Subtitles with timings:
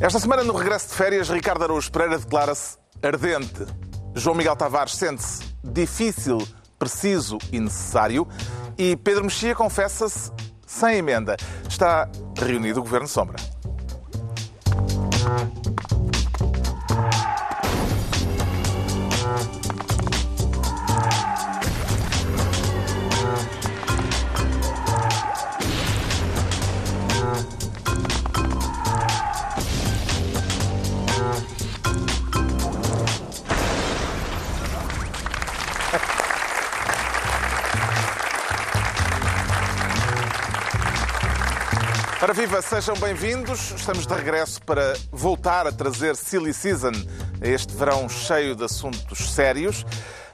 [0.00, 3.64] Esta semana, no regresso de férias, Ricardo Araújo Pereira declara-se ardente.
[4.14, 6.38] João Miguel Tavares sente-se difícil,
[6.78, 8.26] preciso e necessário.
[8.76, 10.32] E Pedro Mexia confessa-se
[10.66, 11.36] sem emenda.
[11.68, 13.36] Está reunido o Governo Sombra.
[42.46, 43.70] Viva, sejam bem-vindos.
[43.70, 46.92] Estamos de regresso para voltar a trazer Silly Season
[47.40, 49.86] a este verão cheio de assuntos sérios.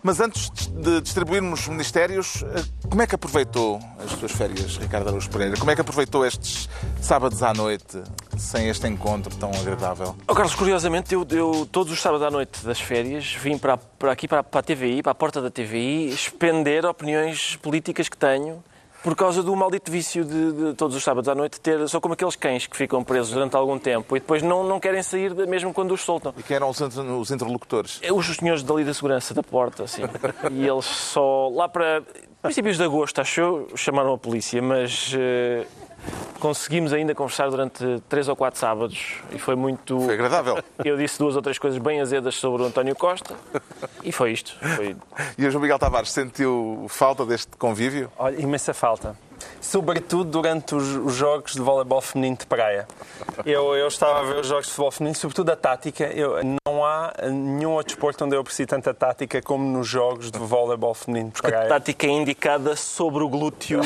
[0.03, 5.31] Mas antes de distribuirmos ministérios, eh, como é que aproveitou as suas férias, Ricardo Araújo
[5.31, 5.57] Pereira?
[5.57, 6.69] Como é que aproveitou estes
[7.01, 8.03] sábados à noite
[8.37, 10.17] sem este encontro tão agradável?
[10.27, 14.11] Oh, Carlos, curiosamente, eu, eu todos os sábados à noite das férias vim para, para
[14.11, 18.65] aqui, para, para a TVI, para a porta da TVI, expender opiniões políticas que tenho
[19.03, 21.89] por causa do maldito vício de, de, todos os sábados à noite ter.
[21.89, 25.03] São como aqueles cães que ficam presos durante algum tempo e depois não, não querem
[25.03, 26.35] sair mesmo quando os soltam.
[26.37, 27.99] E quem eram os, os interlocutores?
[28.03, 30.03] É os senhores dali da segurança da porta, assim.
[30.53, 31.49] e eles só.
[31.49, 32.03] Lá para
[32.43, 35.13] princípios de agosto, acho eu, chamaram a polícia, mas.
[35.15, 35.67] Uh,
[36.39, 40.01] conseguimos ainda conversar durante três ou quatro sábados e foi muito.
[40.01, 40.63] Foi agradável.
[40.85, 43.35] Eu disse duas ou três coisas bem azedas sobre o António Costa
[44.03, 44.57] e foi isto.
[44.77, 44.97] Foi...
[45.37, 48.11] E o João Miguel Tavares sentiu falta deste convívio?
[48.19, 49.17] Olha, imensa falta.
[49.61, 52.87] Sobretudo durante os, os jogos de voleibol feminino de praia.
[53.45, 56.05] Eu, eu estava a ver os jogos de futebol feminino, sobretudo a tática.
[56.05, 60.39] Eu, não há nenhum outro desporto onde eu aprecio tanta tática como nos jogos de
[60.39, 61.67] voleibol feminino de praia.
[61.67, 63.81] A tática é indicada sobre o glúteo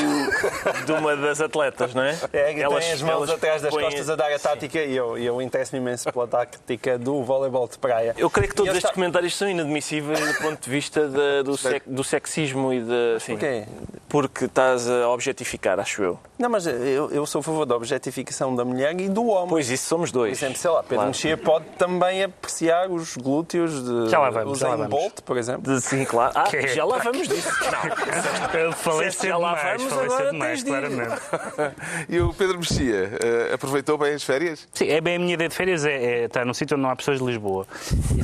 [0.85, 2.17] de uma das atletas, não é?
[2.31, 3.83] É, elas, tem as mãos atrás das põem...
[3.85, 4.89] costas a dar a tática Sim.
[4.89, 8.15] e eu, eu interesso-me imenso pela tática do voleibol de praia.
[8.17, 8.93] Eu creio que todos estes está...
[8.93, 13.15] comentários são inadmissíveis do ponto de vista de, do, sec, do sexismo e de...
[13.17, 13.65] Assim, Porquê?
[14.07, 16.19] Porque estás a objetificar, acho eu.
[16.37, 19.49] Não, mas eu, eu sou a favor da objetificação da mulher e do homem.
[19.49, 20.37] Pois isso somos dois.
[20.37, 21.07] Por exemplo, sei lá, Pedro claro.
[21.09, 24.91] Mexia pode também apreciar os glúteos de já lá vamos, já lá vamos.
[24.91, 25.73] Bolt, por exemplo.
[25.73, 26.33] De, sim, claro.
[26.35, 27.49] Ah, que já lá vamos disso.
[27.71, 31.21] Não, eu falei cedo já lá vamos, falei agora demais, claramente.
[32.09, 33.11] e o Pedro Mexia,
[33.51, 34.67] uh, aproveitou bem as férias?
[34.73, 36.89] Sim, é bem a minha ideia de férias, é, é estar num sítio onde não
[36.89, 37.65] há pessoas de Lisboa.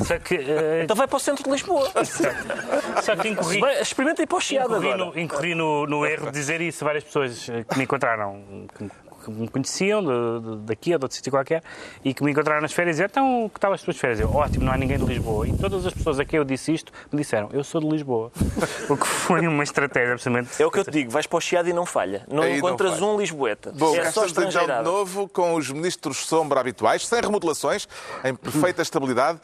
[0.06, 0.82] Só que, uh...
[0.82, 1.90] Então vai para o centro de Lisboa.
[3.02, 3.60] Só que incorri...
[3.80, 5.10] Experimenta ir para o Chiado incorri agora.
[5.10, 6.84] No, incorri no, no erro de dizer isso.
[6.84, 7.31] Várias pessoas
[7.68, 8.42] que me encontraram,
[8.76, 8.90] que
[9.22, 11.62] que me conheciam de, de, daqui ou de outro sítio qualquer
[12.04, 14.20] e que me encontraram nas férias e então, que tal as tuas férias?
[14.20, 15.46] Eu, ótimo, não há ninguém de Lisboa.
[15.48, 18.32] E todas as pessoas a quem eu disse isto me disseram, eu sou de Lisboa.
[18.88, 20.62] o que foi uma estratégia absolutamente...
[20.62, 22.24] É o que eu te digo, vais para o Chiado e não falha.
[22.28, 23.72] Não Aí encontras não um Lisboeta.
[23.72, 27.86] Bom, é só então de novo com os ministros sombra habituais, sem remodelações,
[28.24, 29.40] em perfeita estabilidade.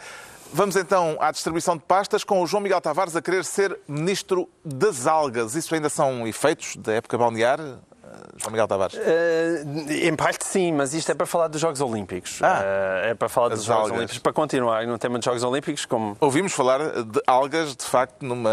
[0.52, 4.48] Vamos então à distribuição de pastas com o João Miguel Tavares a querer ser ministro
[4.64, 5.54] das algas.
[5.54, 7.60] Isso ainda são efeitos da época balnear?
[8.38, 8.94] João Miguel Tavares?
[8.94, 12.40] Uh, em parte sim, mas isto é para falar dos Jogos Olímpicos.
[12.42, 13.98] Ah, uh, é para falar dos Jogos algas.
[13.98, 14.18] Olímpicos.
[14.18, 16.16] Para continuar no tema dos Jogos Olímpicos, como...
[16.20, 18.50] Ouvimos falar de algas, de facto, numa,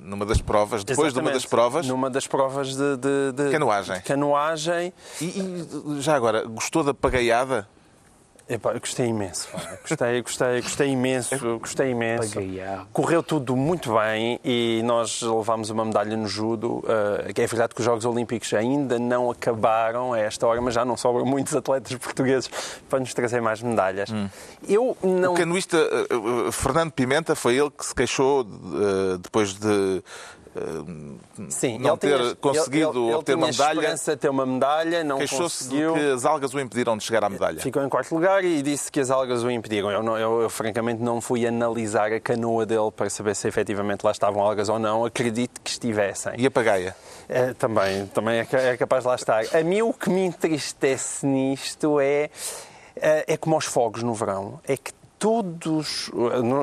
[0.00, 1.14] numa das provas, depois Exatamente.
[1.14, 1.86] de uma das provas...
[1.86, 2.96] Numa das provas de...
[2.96, 3.96] de, de canoagem.
[3.96, 4.92] De canoagem.
[5.20, 7.66] E, e, já agora, gostou da pagaiada?
[8.46, 9.48] Epá, gostei imenso.
[9.88, 11.34] Gostei, gostei, gostei imenso.
[11.58, 12.38] Gostei imenso.
[12.92, 16.78] Correu tudo muito bem e nós levámos uma medalha no judo.
[16.80, 20.84] Uh, é verdade que os Jogos Olímpicos ainda não acabaram a esta hora, mas já
[20.84, 22.50] não sobram muitos atletas portugueses
[22.88, 24.10] para nos trazer mais medalhas.
[24.10, 24.28] Hum.
[24.68, 25.32] Eu não...
[25.32, 28.44] O canoista uh, Fernando Pimenta foi ele que se queixou
[29.20, 30.02] depois de
[31.48, 33.78] Sim, não ter tinha, conseguido ele, ele, obter uma medalha.
[33.78, 35.94] esperança ter uma medalha, não conseguiu.
[35.94, 37.60] que as algas o impediram de chegar à medalha.
[37.60, 39.90] Ficou em quarto lugar e disse que as algas o impediram.
[39.90, 44.04] Eu, não, eu, eu, francamente não fui analisar a canoa dele para saber se efetivamente
[44.04, 45.04] lá estavam algas ou não.
[45.04, 46.34] Acredito que estivessem.
[46.38, 46.94] E a pagaia?
[47.28, 49.44] É, também, também é, é capaz de lá estar.
[49.52, 52.30] A mim o que me entristece nisto é
[52.96, 54.60] é, é como aos fogos no verão.
[54.66, 56.10] É que todos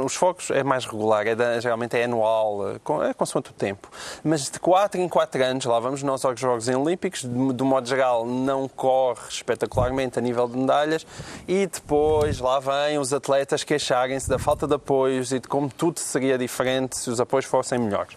[0.06, 3.90] os fogos é mais regular, é geralmente é anual, é consoante o tempo.
[4.24, 7.88] Mas de 4 em 4 anos, lá vamos nós aos Jogos Olímpicos, de, de modo
[7.88, 11.06] geral não corre espetacularmente a nível de medalhas
[11.48, 16.00] e depois lá vêm os atletas queixarem-se da falta de apoios e de como tudo
[16.00, 18.16] seria diferente se os apoios fossem melhores.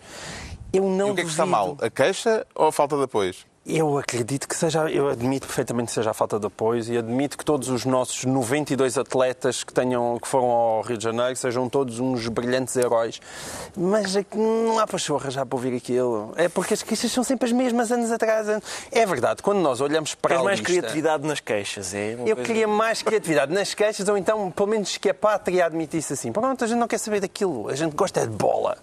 [0.72, 1.76] Eu não e o que é que está mal?
[1.80, 3.46] A queixa ou a falta de apoios?
[3.66, 7.38] Eu acredito que seja, eu admito perfeitamente que seja a falta de apoio e admito
[7.38, 11.66] que todos os nossos 92 atletas que, tenham, que foram ao Rio de Janeiro sejam
[11.66, 13.22] todos uns brilhantes heróis.
[13.74, 16.34] Mas é que não há pachorra já para ouvir aquilo.
[16.36, 18.48] É porque as queixas são sempre as mesmas anos atrás.
[18.92, 22.12] É verdade, quando nós olhamos para a mais lista, criatividade nas queixas, é?
[22.12, 26.12] Eu coisa- queria mais criatividade nas queixas, ou então, pelo menos, que a pátria admitisse
[26.12, 28.76] assim: pronto, a gente não quer saber daquilo, a gente gosta é de bola.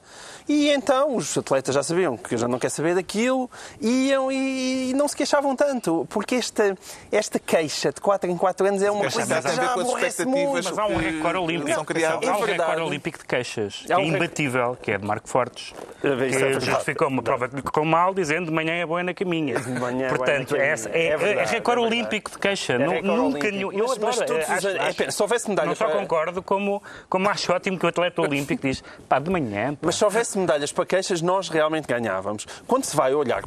[0.48, 3.50] E então os atletas já sabiam que a gente não quer saber daquilo,
[3.80, 6.76] iam e não se queixavam tanto, porque esta,
[7.12, 9.56] esta queixa de 4 em 4 anos é uma Mas coisa tem que a ver
[9.56, 10.52] já com as aborrece expectativas.
[10.52, 10.70] muito.
[10.70, 11.74] Mas há um que recorde olímpico.
[11.76, 12.28] são criados.
[12.28, 12.60] Há um É verdade.
[12.70, 15.74] recorde olímpico de queixas, que Há é um imbatível, que é de Marco Fortes,
[16.04, 16.66] É isso é que verdade.
[16.66, 19.60] justificou uma prova que correu mal, dizendo de manhã é boa na caminha.
[19.60, 20.76] manhã é boa Portanto, na caminha.
[20.94, 21.80] é, É verdade, é recorde é verdade.
[21.80, 22.74] olímpico de queixa.
[22.74, 23.46] É recorde Nunca olímpico.
[23.48, 23.68] nenhum.
[23.72, 25.76] Mas- Eu mas adoro, todos os acho- anos- é acho- pena, se houvesse medalha Não
[25.76, 29.74] só para- concordo, como, como acho ótimo que o atleta olímpico diz pá, de manhã.
[29.74, 29.80] pá.
[29.84, 32.46] Mas se houvesse medalhas para queixas, nós realmente ganhávamos.
[32.68, 33.44] Quando se vai olhar,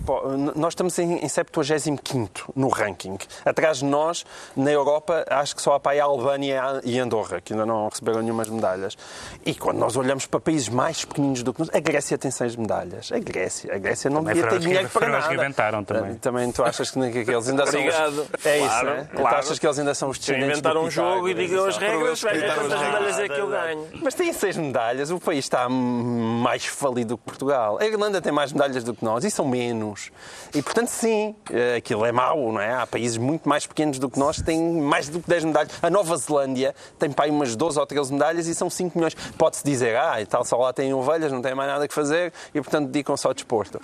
[0.54, 3.19] nós estamos em, em 75 no ranking.
[3.44, 4.25] Atrás de nós,
[4.56, 8.20] na Europa, acho que só há para a Albânia e Andorra, que ainda não receberam
[8.22, 8.96] nenhumas medalhas.
[9.44, 12.56] E quando nós olhamos para países mais pequeninos do que nós, a Grécia tem seis
[12.56, 13.10] medalhas.
[13.12, 15.34] A Grécia, a Grécia não Também devia ter dinheiro para os que nada.
[15.34, 16.14] inventaram também.
[16.16, 17.80] Também tu achas que, que eles ainda são...
[17.80, 18.26] Obrigado.
[18.38, 18.46] Os...
[18.46, 19.08] É isso, Claro, né?
[19.10, 19.37] Tu claro.
[19.37, 21.88] achas que eles ainda são os descendentes inventar do um jogo e digam as tal?
[21.88, 23.88] regras, vai ver Inventaram quantas as medalhas é que eu ganho.
[24.02, 27.79] Mas tem seis medalhas, o país está mais falido que Portugal.
[27.81, 30.11] A Irlanda tem mais medalhas do que nós e são menos.
[30.55, 32.75] E portanto, sim, eh, aquilo é mau, não é?
[32.75, 35.73] Há países muito mais pequenos do que nós que têm mais do que 10 medalhas.
[35.82, 39.15] A Nova Zelândia tem para aí umas 12 ou 13 medalhas e são 5 milhões.
[39.38, 42.32] Pode-se dizer, ah, e tal, só lá têm ovelhas, não têm mais nada que fazer
[42.55, 43.81] e portanto dedicam-se ao desporto.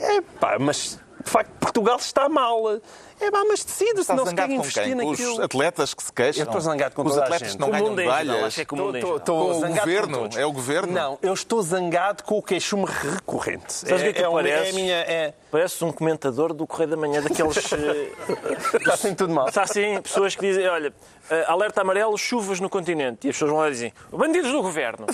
[0.00, 2.80] É pá, mas de facto Portugal está mal.
[3.20, 3.60] É pá, mas
[4.04, 4.92] se não se quer investir quem?
[4.96, 5.42] Com os naquilo.
[5.42, 6.42] atletas que se queixam?
[6.42, 7.56] Eu estou zangado com os toda a atletas gente.
[7.56, 8.58] que não O ganham medalhas?
[8.58, 10.28] é tô Com o zangado com governo?
[10.36, 10.92] É o governo?
[10.92, 13.72] Não, eu estou zangado com o queixume recorrente.
[13.72, 14.72] Sabes o que é que é, é pareces?
[14.72, 14.94] a minha.
[14.94, 17.56] É, Pareces um comentador do Correio da Manhã, daqueles.
[17.72, 18.12] eh,
[18.78, 19.48] está assim tudo mal.
[19.48, 20.92] Está assim, pessoas que dizem, olha,
[21.30, 23.26] eh, alerta amarelo, chuvas no continente.
[23.26, 25.06] E as pessoas vão lá e dizem, bandidos do governo.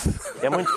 [0.43, 0.71] É muito.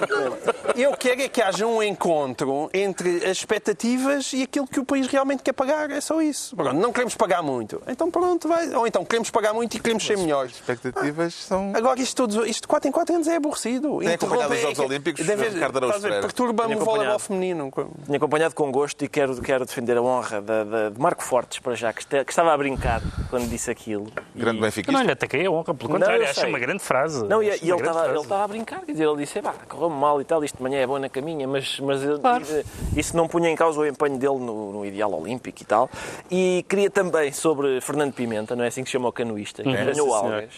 [0.75, 5.07] Eu quero é que haja um encontro entre as expectativas e aquilo que o país
[5.07, 5.89] realmente quer pagar.
[5.91, 6.55] É só isso.
[6.55, 7.81] Pronto, não queremos pagar muito.
[7.87, 8.69] Então pronto, vai.
[8.73, 10.53] Ou então queremos pagar muito e queremos ser melhores.
[10.53, 11.71] expectativas são...
[11.75, 13.99] Agora, isto, todos, isto de 4 em 4 anos é aborrecido.
[13.99, 16.01] Tem acompanhado os Jogos é Olímpicos, deve- Ricardo Araújo?
[16.01, 17.71] Perturba-me Tenho o voleibol feminino.
[18.05, 21.59] Tinha acompanhado com gosto e quero, quero defender a honra de, de- de Marco Fortes,
[21.59, 24.11] para já, que, este- que estava a brincar quando disse aquilo.
[24.35, 24.91] Grande E- benfiquista.
[24.91, 26.49] não lhe ataquei a honra, pelo Não, contrário, eu acho sei.
[26.49, 27.25] uma grande frase.
[27.27, 28.09] Não, e, e ele estava frase.
[28.09, 30.63] ele estava a brincar, quer dizer, ele disse, "Epá, correu-me mal e tal, isto de
[30.63, 32.19] manhã é bom na caminha, mas, mas ele-
[32.49, 32.63] eh,
[32.95, 35.89] isso não punha em causa o empenho dele no, no ideal olímpico e tal.
[36.31, 39.69] E queria também, sobre Fernando Pimenta, não é assim que se chama o canoísta, que
[39.69, 40.15] apanhou sim, senhor.
[40.33, 40.49] algas.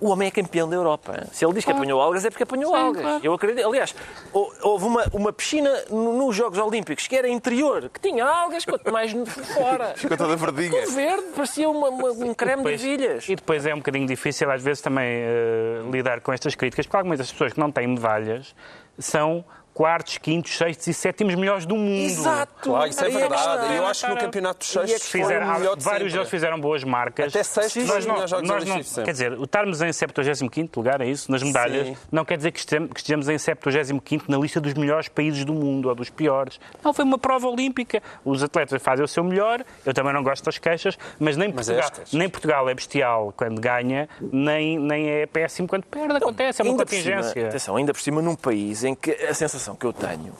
[0.00, 1.26] O homem é campeão da Europa.
[1.32, 3.22] Se ele diz que apanhou algas, é porque apanhou algas.
[3.24, 3.66] Eu acredito.
[3.66, 3.94] Aliás,
[4.32, 8.64] hou- houve uma, uma piscina no- nos Jogos Olímpicos que era interior, que tinha algas,
[8.64, 9.94] quanto mais no- fora.
[9.96, 10.82] Ficou toda verdinha.
[10.84, 13.28] Tudo verde, parecia uma- uma- um creme de Depois- ervilhas.
[13.28, 16.96] E depois é um bocadinho difícil, às vezes, também eh, lidar com estas críticas, porque
[16.96, 18.54] algumas das pessoas que não têm medalhas
[18.98, 19.44] são
[19.78, 22.04] quartos, quintos, sextos e sétimos melhores do mundo.
[22.04, 22.52] Exato.
[22.62, 23.76] Claro, isso é verdade.
[23.76, 26.12] Eu acho que no campeonato dos é sextos foi Fizeram, o melhor de vários sempre.
[26.14, 27.32] deles fizeram boas marcas.
[27.32, 29.04] Até sexto nós não, Jogos nós não, sempre.
[29.04, 31.96] Quer dizer, o estarmos em 75 lugar, é isso, nas medalhas, Sim.
[32.10, 35.54] não quer dizer que estejamos, que estejamos em 75 na lista dos melhores países do
[35.54, 36.58] mundo ou dos piores.
[36.82, 38.02] Não, foi uma prova olímpica.
[38.24, 39.64] Os atletas fazem o seu melhor.
[39.86, 43.32] Eu também não gosto das queixas, mas nem Mas é Portugal, nem Portugal é bestial
[43.36, 46.16] quando ganha, nem, nem é péssimo quando perde.
[46.16, 47.46] Acontece, é uma contingência.
[47.46, 50.32] atenção, ainda por cima num país em que a sensação que eu tenho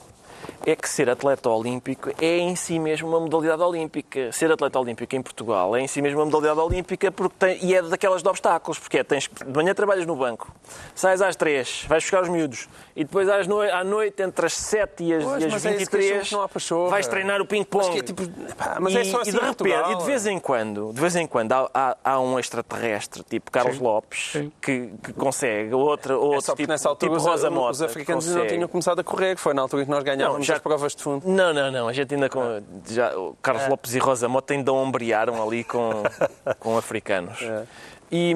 [0.66, 4.30] é que ser atleta olímpico é em si mesmo uma modalidade olímpica.
[4.32, 7.74] Ser atleta olímpico em Portugal é em si mesmo uma modalidade olímpica porque tem, e
[7.74, 10.54] é daquelas de obstáculos, porque é, tens, de manhã trabalhas no banco,
[10.94, 14.54] sais às três, vais buscar os miúdos e depois às noi- à noite, entre as
[14.54, 16.48] 7 e as, Pois, e as mas é isso que 23, achamos que não há
[16.48, 16.90] pachorra.
[16.90, 17.86] vais treinar o ping-pong.
[17.88, 19.92] Mas é tipo- é E- só assim e de repente, Portugal.
[19.92, 23.50] e de vez em quando, de vez em quando há, há- há um extraterrestre, tipo
[23.50, 27.26] Carlos Lopes, que, que consegue, outra, É outro só porque tipo, nessa altura tipo os-
[27.26, 29.82] Rosa os, Mota, africanos que ainda não tinham começado a correr, que foi na altura
[29.82, 31.28] em que nós ganhávamos Não, já- as provas de fundo.
[31.28, 31.88] Não, não, não.
[31.88, 32.60] A gente ainda com.
[32.88, 33.68] Já, o Carlos É.
[33.68, 36.02] Lopes e Rosa Mota ainda ombrearam ali com,
[36.58, 37.40] com africanos.
[37.42, 37.64] É.
[38.10, 38.34] E,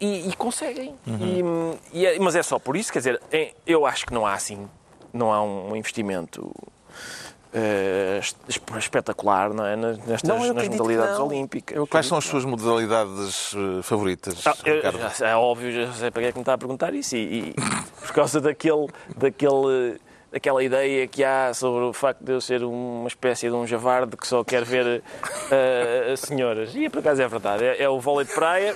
[0.00, 0.94] e, e conseguem.
[1.06, 1.76] Uhum.
[1.92, 4.26] E, e é- mas é só por isso, quer dizer, é- eu acho que não
[4.26, 4.68] há assim.
[5.12, 6.52] Não há um investimento.
[8.18, 8.34] es-
[8.78, 9.76] espetacular não é?
[9.76, 11.26] nas, nestas, Não, eu nas modalidades não.
[11.28, 11.88] olímpicas.
[11.88, 16.22] Quais são as suas modalidades eh, favoritas, Ah, eu- já- é óbvio, já sei para
[16.22, 17.14] que é que me está a perguntar isso.
[17.14, 17.54] E, e
[18.00, 20.00] por causa daquele, daquele
[20.34, 24.16] aquela ideia que há sobre o facto de eu ser uma espécie de um javarde
[24.16, 26.74] que só quer ver uh, senhoras.
[26.74, 27.64] E por acaso é verdade.
[27.64, 28.74] É, é o vôlei de praia.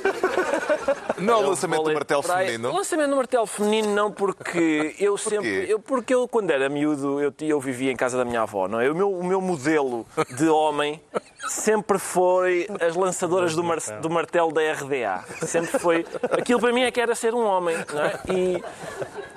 [1.18, 2.70] Não é o É lançamento do martelo feminino.
[2.70, 5.70] O lançamento do martelo feminino não, porque eu sempre.
[5.70, 8.80] Eu, porque eu, quando era miúdo, eu, eu vivia em casa da minha avó, não
[8.80, 8.90] é?
[8.90, 11.00] O meu, o meu modelo de homem
[11.48, 15.24] sempre foi as lançadoras do, mar- do martelo da RDA.
[15.46, 16.06] Sempre foi.
[16.30, 18.20] Aquilo para mim é que era ser um homem, não é?
[18.28, 18.62] E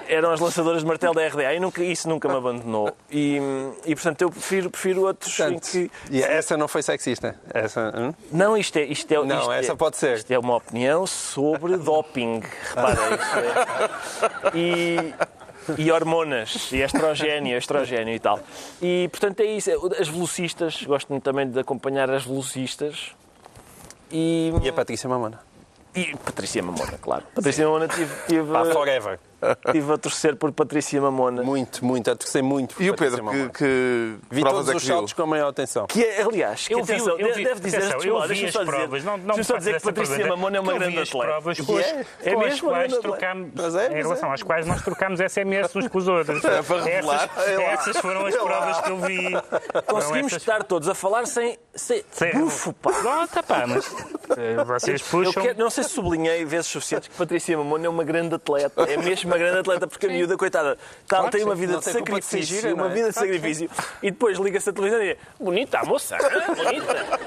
[0.07, 2.95] eram as lançadoras de martelo da RDA e nunca, isso nunca me abandonou.
[3.09, 3.39] E,
[3.85, 5.91] e portanto, eu prefiro, prefiro outros em Portanto, que.
[6.09, 7.35] E essa não foi sexista?
[7.53, 8.13] Essa, hum?
[8.31, 8.83] Não, isto é.
[8.83, 10.17] Isto é Não, isto essa é, pode ser.
[10.17, 12.41] Isto é uma opinião sobre doping.
[12.69, 14.57] Repara, isto é.
[14.57, 15.13] E,
[15.77, 18.39] e hormonas, e estrogénio, estrogénio e tal.
[18.81, 19.69] E portanto é isso.
[19.99, 23.11] As velocistas, gosto muito também de acompanhar as velocistas.
[24.11, 25.39] E, E a Patrícia Mamona?
[25.95, 27.23] e Patrícia Mamona, claro.
[27.35, 29.19] Patrícia Mamona tive, tive, Pá, forever.
[29.71, 31.43] Tive a torcer por Patrícia Mamona.
[31.43, 32.09] Muito, muito.
[32.11, 32.75] A torcer muito.
[32.75, 34.93] por E o Pedro, que, que Vi provas todos é que os viu?
[34.95, 35.87] saltos com a maior atenção.
[35.87, 38.55] Que é, aliás, que Eu vi- atenção, eu vi- deve dizer, atenção, eu vi as
[38.55, 40.99] provas, não- não só dizer que Patrícia pergunta, Mamona é uma que eu vi grande
[41.01, 41.27] as atleta.
[41.27, 42.91] provas E com é, é com mesmo quais
[43.55, 44.33] Mas é, em relação é.
[44.33, 46.41] às quais nós trocámos SMS uns com os outros.
[46.51, 47.29] É para revelar.
[47.73, 49.29] Essas, É foram as provas que eu vi.
[49.87, 51.57] Conseguimos estar todos a falar sem.
[51.73, 52.91] sem bufo, pá.
[53.01, 53.85] Nota, pá, mas
[54.37, 55.43] eh, vocês puxam.
[55.57, 58.83] não sei se sublinhei vezes suficientes que Patrícia Mamona é uma grande atleta.
[58.83, 60.75] É mesmo uma grande atleta, porque a miúda, coitada,
[61.07, 62.89] tá- Claro tem uma vida de sacrifício, uma é?
[62.89, 63.69] vida de sacrifício,
[64.03, 66.53] e depois liga-se à televisão e diz: Bonita a moça, hã?
[66.53, 67.19] bonita.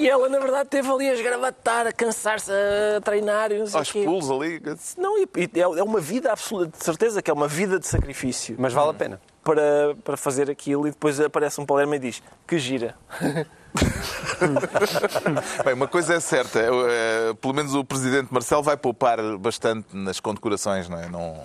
[0.00, 2.52] E ela, na verdade, teve ali a esgravatar, a cansar-se,
[2.96, 4.04] a treinar e não sei Aos quê.
[4.04, 4.60] pulos ali.
[4.96, 7.86] Não, e, e é é uma vida absoluta, de certeza que é uma vida de
[7.86, 9.20] sacrifício Mas vale a pena.
[9.42, 12.94] para, para fazer aquilo e depois aparece um Palermo e diz que gira.
[15.64, 20.20] Bem, uma coisa é certa, eh, pelo menos o presidente Marcelo vai poupar bastante nas
[20.20, 21.08] condecorações, não é?
[21.08, 21.36] Não...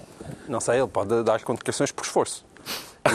[0.47, 2.45] Não sei, ele pode dar condecorações por esforço.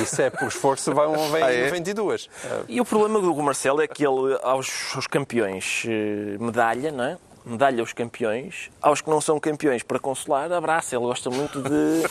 [0.00, 1.70] E se é por esforço, vai um vem Ah, é?
[1.70, 2.28] 22.
[2.68, 7.16] E o problema do Marcelo é que ele, aos, aos campeões, eh, medalha, não é?
[7.48, 8.70] Medalha aos campeões.
[8.80, 10.94] Aos que não são campeões, para consolar, abraça.
[10.94, 12.02] Ele gosta muito de,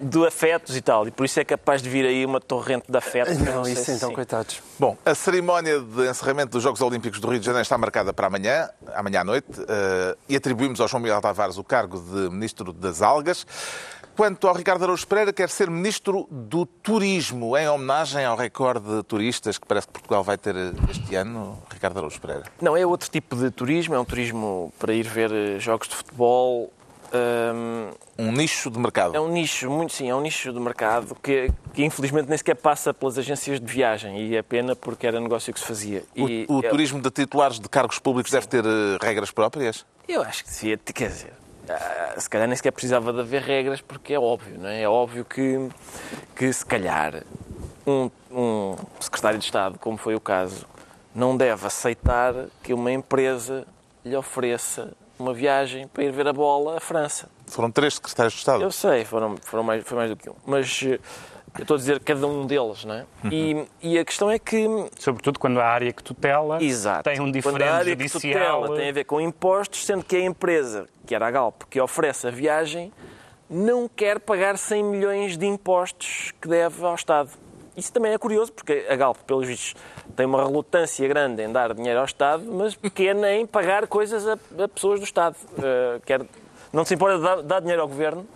[0.00, 1.08] de afetos e tal.
[1.08, 3.38] E por isso é capaz de vir aí uma torrente de afetos.
[3.38, 4.14] Não, sei isso se então, sim.
[4.14, 4.62] coitados.
[4.78, 8.26] Bom, a cerimónia de encerramento dos Jogos Olímpicos do Rio de Janeiro está marcada para
[8.26, 12.72] amanhã, amanhã à noite, eh, e atribuímos ao João Miguel Tavares o cargo de Ministro
[12.72, 13.46] das Algas.
[14.16, 19.02] Quanto ao Ricardo Araújo Pereira, quer ser Ministro do Turismo, em homenagem ao recorde de
[19.02, 20.54] turistas que parece que Portugal vai ter
[20.90, 22.44] este ano, Ricardo Araújo Pereira.
[22.60, 23.94] Não, é outro tipo de turismo.
[23.94, 26.72] É um turismo para ir ver eh, jogos de futebol.
[27.12, 29.14] Hum, Um nicho de mercado.
[29.14, 32.56] É um nicho, muito sim, é um nicho de mercado que, que infelizmente nem sequer
[32.56, 36.02] passa pelas agências de viagem e é pena porque era negócio que se fazia.
[36.16, 39.84] E O, o é- turismo de titulares de cargos públicos deve ter eh, regras próprias?
[40.08, 41.32] Eu acho que devia, ter- quer dizer,
[42.16, 44.82] se calhar nem sequer precisava de haver regras porque é óbvio, não é?
[44.82, 45.68] É óbvio que,
[46.34, 47.22] que se calhar
[47.86, 50.66] um, um secretário de Estado, como foi o caso,
[51.14, 53.66] não deve aceitar que uma empresa
[54.04, 57.28] lhe ofereça uma viagem para ir ver a bola à França.
[57.46, 58.62] Foram três secretários de Estado.
[58.62, 60.34] Eu sei, foram, foram mais, foi mais do que um.
[60.44, 60.84] Mas
[61.58, 63.06] eu estou a dizer cada um deles, não é?
[63.30, 64.66] E, e a questão é que.
[64.98, 67.04] Sobretudo quando a área que tutela Exato.
[67.04, 68.62] tem um Quando a diferente área que judicial.
[68.62, 71.80] tutela tem a ver com impostos, sendo que a empresa, que era a Galp, que
[71.80, 72.92] oferece a viagem,
[73.48, 77.30] não quer pagar 100 milhões de impostos que deve ao Estado.
[77.76, 79.74] Isso também é curioso, porque a Galp, pelos vistos,
[80.16, 84.32] tem uma relutância grande em dar dinheiro ao Estado, mas pequena em pagar coisas a,
[84.64, 85.36] a pessoas do Estado.
[85.62, 86.22] Eh, quer,
[86.72, 88.26] não se importa de dar, dar dinheiro ao Governo,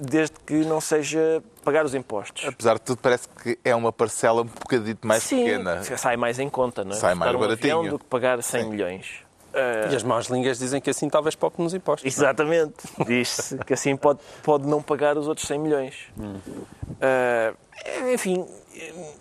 [0.00, 2.46] desde que não seja pagar os impostos.
[2.46, 5.82] Apesar de tudo, parece que é uma parcela um bocadito mais Sim, pequena.
[5.96, 6.94] sai mais em conta, não é?
[6.94, 7.90] Sai mais Buscar um baratinho.
[7.90, 9.06] do que pagar 100 milhões.
[9.52, 12.04] Eh, E as más línguas dizem que assim talvez poupe nos impostos.
[12.12, 12.74] Exatamente.
[13.06, 15.94] Diz-se que assim pode, pode não pagar os outros 100 milhões.
[17.00, 17.54] Eh,
[18.12, 18.44] enfim,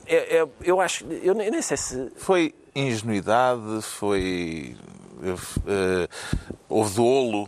[0.07, 1.05] é- é- eu acho.
[1.21, 2.11] Eu nem, nem sei se.
[2.17, 4.75] Foi ingenuidade, foi.
[5.67, 6.07] eh,
[6.67, 7.47] houve dolo.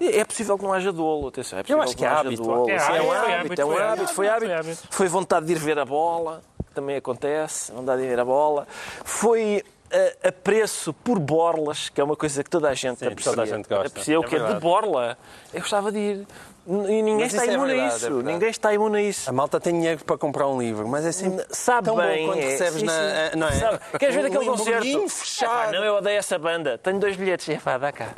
[0.00, 1.58] Eh, É possível que não haja dolo, atenção.
[1.58, 2.42] É possível acho que não é haja hábito.
[2.42, 2.70] dolo.
[2.70, 5.58] É Sim, hábito, um hábito, é um foi hábito, foi hábito, foi vontade de ir
[5.58, 8.66] ver a bola, que também acontece, vontade de ir ver a bola.
[9.04, 13.32] Foi eh, apreço por borlas, que é uma coisa que toda a gente Sim, aprecia.
[13.32, 13.86] toda a gente gosta.
[13.88, 14.38] Aprecia o É quê?
[14.38, 15.18] De borla.
[15.52, 16.26] Eu gostava de ir.
[16.64, 17.96] E ninguém Mas está isso é imune a isso.
[17.96, 18.32] é verdade.
[18.32, 19.28] ninguém está imune a isso.
[19.28, 22.32] A malta tem dinheiro para comprar um livro, mas é sempre Sabe tão bem, bom
[22.34, 22.44] quando é.
[22.50, 22.92] recebes Sim, na...
[22.92, 23.36] sim.
[23.36, 23.52] Não é?
[23.52, 23.78] Sabe.
[23.98, 25.08] Queres ver Um aquele concerto?
[25.08, 25.50] fechado.
[25.50, 26.78] Ah, não, eu odeio essa banda.
[26.78, 27.48] Tenho dois bilhetes.
[27.48, 28.10] É, pá, dá cá.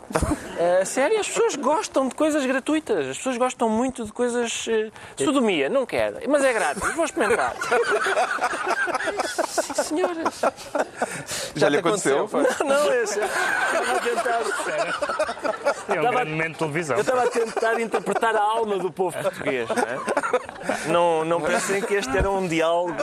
[0.81, 3.09] Ah, sério, as pessoas gostam de coisas gratuitas.
[3.09, 4.67] As pessoas gostam muito de coisas...
[4.69, 4.91] eh,
[5.25, 6.19] sodomia, não quero.
[6.29, 6.95] Mas é grátis.
[6.95, 7.55] Vou experimentar.
[9.49, 10.43] Sim, senhoras.
[11.57, 12.67] Já lhe te aconteceu, aconteceu?
[12.67, 13.19] Não, não, é esse.
[13.25, 14.41] Estava a tentar...
[15.89, 16.97] É um Tava- grande momento de televisão.
[16.97, 20.89] Eu estava a tentar interpretar a alma do povo português, não é?
[20.93, 22.95] Não, não pensem que este era um diálogo.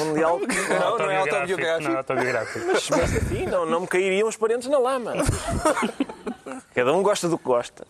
[0.00, 1.88] Um diálogo Não, não é autobiográfico.
[1.88, 2.66] Não é autobiográfico.
[2.66, 5.12] mas, mas enfim, não, não me cairiam os parentes na lama.
[6.74, 7.86] Cada um gosta do que gosta.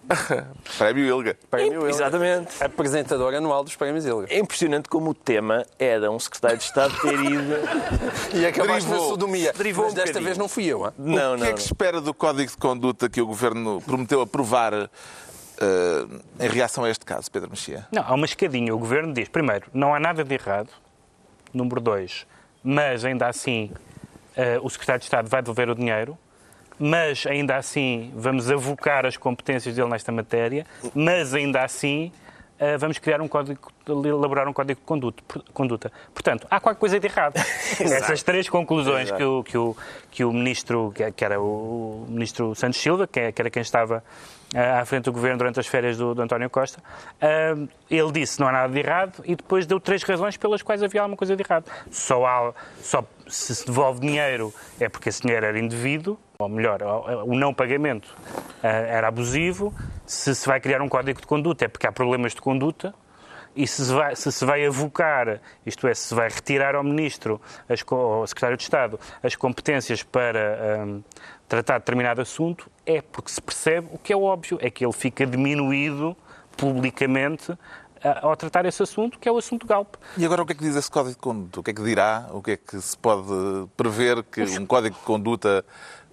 [0.78, 1.37] Prémio Ilga.
[1.50, 1.88] Prémio Ilga.
[1.90, 2.62] Exatamente.
[2.62, 4.26] Apresentador anual dos prémios Ilga.
[4.30, 7.54] É impressionante como o tema era um secretário de Estado ter ido.
[8.35, 9.52] E acabaste na sodomia.
[9.52, 10.25] Derivou Mas um desta bocadinho.
[10.26, 10.85] vez não fui eu.
[10.87, 10.92] hein?
[10.99, 11.49] Não, o que não.
[11.49, 14.90] é que se espera do código de conduta que o Governo prometeu aprovar
[15.61, 16.06] eh,
[16.44, 17.87] em reação a este caso, Pedro Mexia?
[17.92, 18.75] Não, há uma escadinha.
[18.75, 20.70] O Governo diz, primeiro, não há nada de errado.
[21.52, 22.26] Número dois,
[22.62, 23.70] mas ainda assim
[24.37, 26.18] eh, o Secretário de Estado vai devolver o dinheiro.
[26.76, 30.66] Mas ainda assim vamos avocar as competências dele nesta matéria.
[30.92, 32.11] Mas ainda assim
[32.78, 35.92] vamos criar um código, elaborar um código de conduta.
[36.12, 37.35] Portanto, há qualquer coisa de errado.
[37.80, 39.76] Essas três conclusões que o, que o,
[40.11, 44.02] que o ministro, que era o ministro Santos Silva, que era quem estava
[44.54, 46.83] ah, à frente do governo durante as férias do, do António Costa,
[47.21, 47.54] ah,
[47.90, 51.02] ele disse não há nada de errado e depois deu três razões pelas quais havia
[51.02, 51.64] alguma coisa de errado.
[51.90, 56.80] Só, há, só se se devolve dinheiro é porque esse dinheiro era indevido, ou melhor,
[57.26, 58.14] o não pagamento
[58.62, 59.72] ah, era abusivo.
[60.06, 62.94] Se se vai criar um código de conduta é porque há problemas de conduta.
[63.56, 66.82] E se se, vai, se se vai avocar, isto é, se se vai retirar ao
[66.82, 71.02] Ministro, as ao Secretário de Estado, as competências para hum,
[71.48, 75.24] tratar determinado assunto, é porque se percebe o que é óbvio, é que ele fica
[75.24, 76.16] diminuído
[76.56, 77.56] publicamente
[78.23, 79.94] ao tratar esse assunto, que é o assunto Galp.
[80.16, 81.61] E agora o que é que diz esse código de conduta?
[81.61, 82.26] O que é que dirá?
[82.32, 83.23] O que é que se pode
[83.76, 85.64] prever que um código de conduta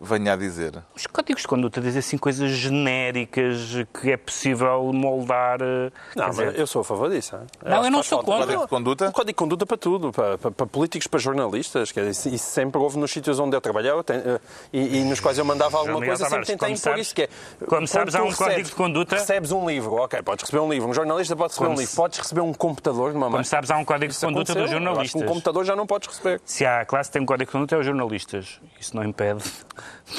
[0.02, 0.74] venha a dizer?
[0.96, 3.58] Os códigos de conduta dizem assim coisas genéricas
[4.02, 5.60] que é possível moldar.
[5.62, 7.36] eh, Não, mas dizer, eu sou a favor disso.
[7.36, 7.42] hein?
[7.64, 8.46] Não, acho eu não sou contra.
[8.46, 9.08] Código de conduta?
[9.08, 11.92] Um código de conduta para tudo, para, para- para políticos, para jornalistas.
[11.92, 14.40] Quer dizer, isso sempre houve nos sítios onde eu trabalhava tem- eh,
[14.74, 17.14] e, e nos quais eu mandava alguma Miguel coisa, sempre tentei impor isso.
[17.16, 17.28] Que é,
[17.60, 20.70] como quando sabes, há um código de conduta- Recebes um livro, ok, podes receber um
[20.72, 20.90] livro.
[20.90, 21.92] Um jornalista pode receber Como um livro.
[21.92, 24.64] se- Podes receber um computador de uma como sabes, há um código de conduta dos.
[24.72, 25.22] Eu jornalistas.
[25.22, 26.42] Um computador já não podes receber.
[26.46, 28.60] Se há a classe que tem um código de conduta, é os jornalistas.
[28.80, 29.44] Isso não impede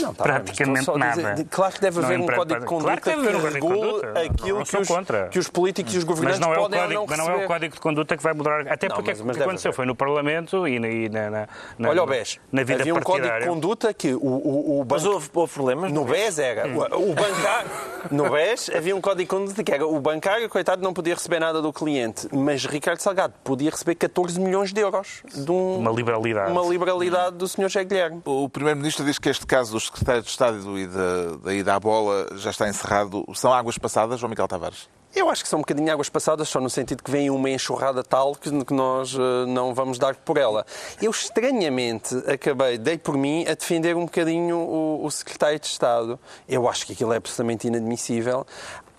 [0.01, 1.45] Não, tá mas praticamente estou só a dizer- nada.
[1.51, 3.41] Claro que deve Não haver um impede- código de conduta Claro que deve haver um
[3.41, 4.21] que código de regule conduta.
[4.21, 5.29] aquilo Não que os, contra.
[5.29, 7.31] que os políticos e os Mas governantes não é, o podem código, não mas não
[7.31, 8.61] é o código de conduta que vai mudar.
[8.69, 9.77] Até Não, porque mas- o mas que deve aconteceu haver.
[9.77, 11.49] foi no Parlamento e na, e na, na-
[11.79, 12.39] na- Olha o BES.
[12.51, 15.15] na vida Havia um código de conduta que o, o, o Mas banco...
[15.15, 15.93] houve, houve problemas?
[15.93, 16.67] No BES era.
[16.69, 17.71] O, o bancário.
[18.11, 21.39] No BES havia um código de conduta que era o bancário, coitado, não podia receber
[21.39, 25.93] nada do cliente, mas Ricardo Salgado podia receber 14 milhões de euros de um- Uma
[25.93, 26.51] liberalidade.
[26.51, 27.63] uma liberalidade do Sr.
[27.69, 28.21] José Guilherme.
[28.25, 31.81] O Primeiro-Ministro diz que este caso dos secretários de Estado e da, da ida à
[31.81, 33.25] bola já está encerrado.
[33.35, 34.89] São águas passadas, João Miguel Tavares?
[35.15, 38.03] Eu acho que são um bocadinho águas passadas, só no sentido que vem uma enxurrada
[38.03, 40.65] tal que, nós eh, não vamos dar por ela.
[41.03, 46.19] Eu estranhamente acabei, dei por mim, a defender um bocadinho o, o secretário de Estado.
[46.49, 48.47] Eu acho que aquilo é absolutamente inadmissível.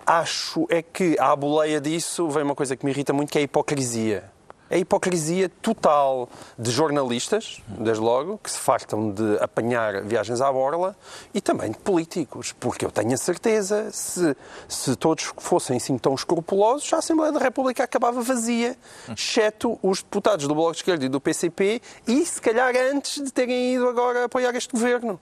[0.06, 3.40] Acho é que à boleia disso vem uma coisa que me irrita muito, que é
[3.40, 4.33] a hipocrisia.
[4.74, 10.96] A hipocrisia total de jornalistas, desde logo, que se fartam de apanhar viagens à borla,
[11.32, 16.12] e também de políticos, porque eu tenho a certeza, se, se todos fossem assim tão
[16.12, 18.76] escrupulosos, a Assembleia da República acabava vazia,
[19.16, 23.32] exceto os deputados do Bloco de Esquerda e do PCP, e se calhar antes de
[23.32, 25.20] terem ido agora apoiar este governo.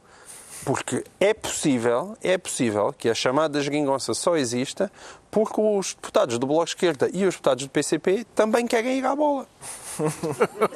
[0.65, 4.91] Porque é possível, é possível que a chamada geringonça só exista
[5.31, 9.07] porque os deputados do Bloco de Esquerda e os deputados do PCP também querem ir
[9.07, 9.47] à bola.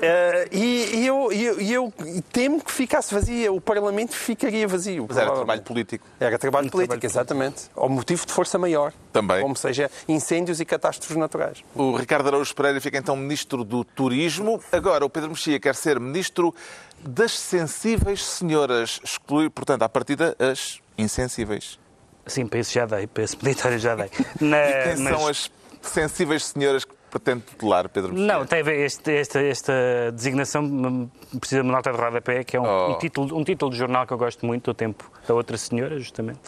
[0.02, 1.92] Eh, e, e eu, e eu- e eu
[2.32, 5.06] temo que ficasse vazia, o Parlamento ficaria vazio.
[5.08, 6.06] Mas era trabalho político.
[6.20, 7.64] Era trabalho Um político, trabalho exatamente.
[7.74, 8.92] Ao motivo de força maior.
[9.12, 9.40] Também.
[9.42, 11.62] Como seja incêndios e catástrofes naturais.
[11.74, 14.60] O Ricardo Araújo Pereira fica então Ministro do Turismo.
[14.72, 16.54] Agora, o Pedro Mexia quer ser Ministro
[17.00, 19.00] das Sensíveis Senhoras.
[19.04, 21.78] Exclui, portanto, à partida, as insensíveis.
[22.26, 24.10] Sim, para isso já dei, para esse peditório já dei.
[24.40, 25.50] Na- E quem mas- são as
[25.82, 28.26] sensíveis senhoras que pretende tutelar, Pedro Mexia?
[28.26, 29.72] Não, tem a ver, este- esta, esta
[30.12, 32.90] designação hum, precisa de uma nota de rodapé, que é um, Oh.
[32.92, 35.98] um título, um título de jornal que eu gosto muito, do tempo da outra senhora,
[35.98, 36.38] justamente,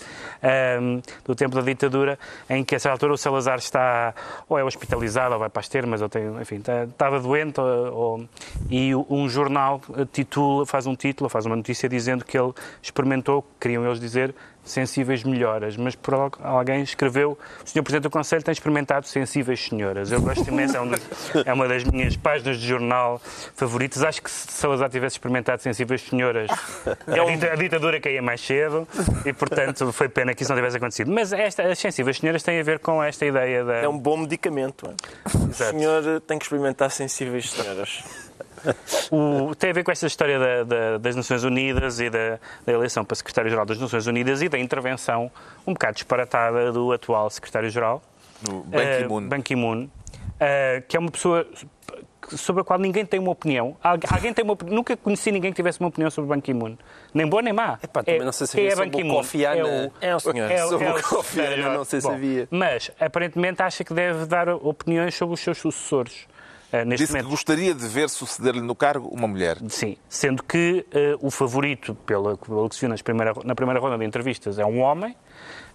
[0.42, 4.14] Ahm, do tempo da ditadura, em que a essa altura o Salazar está
[4.48, 7.92] ou é hospitalizado ou vai para as termas, ou tem, enfim, está- estava doente, ou,
[7.94, 8.28] ou-
[8.70, 9.80] e um jornal
[10.12, 12.52] titula, faz um título, faz uma notícia dizendo que ele
[12.82, 14.34] experimentou, queriam eles dizer,
[14.68, 17.82] sensíveis melhoras, mas por al- alguém escreveu, o Sr.
[17.82, 20.10] Presidente do Conselho tem experimentado sensíveis senhoras.
[20.12, 21.00] Eu gosto imenso, é, um dos-
[21.46, 23.20] é uma das minhas páginas de jornal
[23.54, 24.02] favoritas.
[24.02, 26.48] Acho que se Salazar tivesse experimentado sensíveis senhoras,
[27.06, 28.86] a ditadura caía mais cedo
[29.24, 31.10] e, portanto, foi pena que isso não tivesse acontecido.
[31.10, 33.74] Mas esta, as sensíveis senhoras têm a ver com esta ideia da...
[33.76, 34.86] É um bom medicamento.
[34.86, 35.34] é?
[35.34, 38.02] O senhor tem que experimentar sensíveis senhoras.
[39.10, 42.72] O- tem a ver com esta história da- da- das Nações Unidas e da, da
[42.72, 45.30] eleição para Secretário-Geral das Nações Unidas e da intervenção
[45.66, 48.02] um bocado disparatada do atual Secretário-Geral,
[48.42, 49.28] Ban eh, Ki-moon.
[49.28, 51.46] Ban Ki-moon, uh, que é uma pessoa
[52.30, 53.76] sobre a qual ninguém tem uma opinião.
[53.82, 56.76] Alguém tem uma Nunca conheci ninguém que tivesse uma opinião sobre Ban Ki-moon.
[57.14, 57.78] Nem boa nem má.
[57.82, 59.22] Epá, é, não sei se havia é Ban Ki-moon.
[59.42, 60.50] É o, é o senhor.
[60.50, 62.46] É, sobre é o Kofi Annan, não sei se havia.
[62.50, 66.26] Mas, aparentemente, acha que deve dar opiniões sobre os seus sucessores.
[66.72, 67.24] Uh, neste Disse momento.
[67.24, 69.56] que gostaria de ver suceder-lhe no cargo uma mulher.
[69.68, 73.80] Sim, sendo que uh, o favorito, pelo, pelo que se viu nas primeira, na primeira
[73.80, 75.16] ronda de entrevistas, é um homem,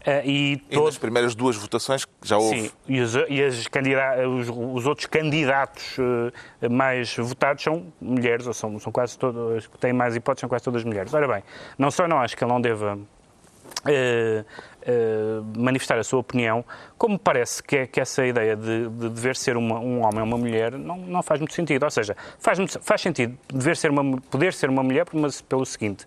[0.04, 0.82] Uh, e, todo...
[0.82, 2.64] e nas primeiras duas votações já houve.
[2.64, 8.54] Sim, e os, e as os, os, outros candidatos uh, mais votados são mulheres, ou
[8.54, 11.14] são, são quase todas, que têm mais hipóteses, são quase todas mulheres.
[11.14, 11.42] Ora bem,
[11.78, 14.46] não só não acho que ele não deva uh,
[15.56, 16.64] manifestar a sua opinião,
[16.98, 20.38] como parece que, que essa ideia de, de dever ser uma, um homem ou uma
[20.38, 21.84] mulher não, não faz muito sentido.
[21.84, 25.06] Ou seja, faz, faz sentido dever ser uma, poder ser uma mulher
[25.48, 26.06] pelo seguinte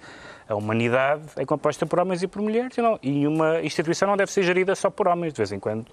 [0.48, 4.16] a humanidade é composta por homens e por mulheres e, não, e uma instituição não
[4.16, 5.86] deve ser gerida só por homens, de vez em quando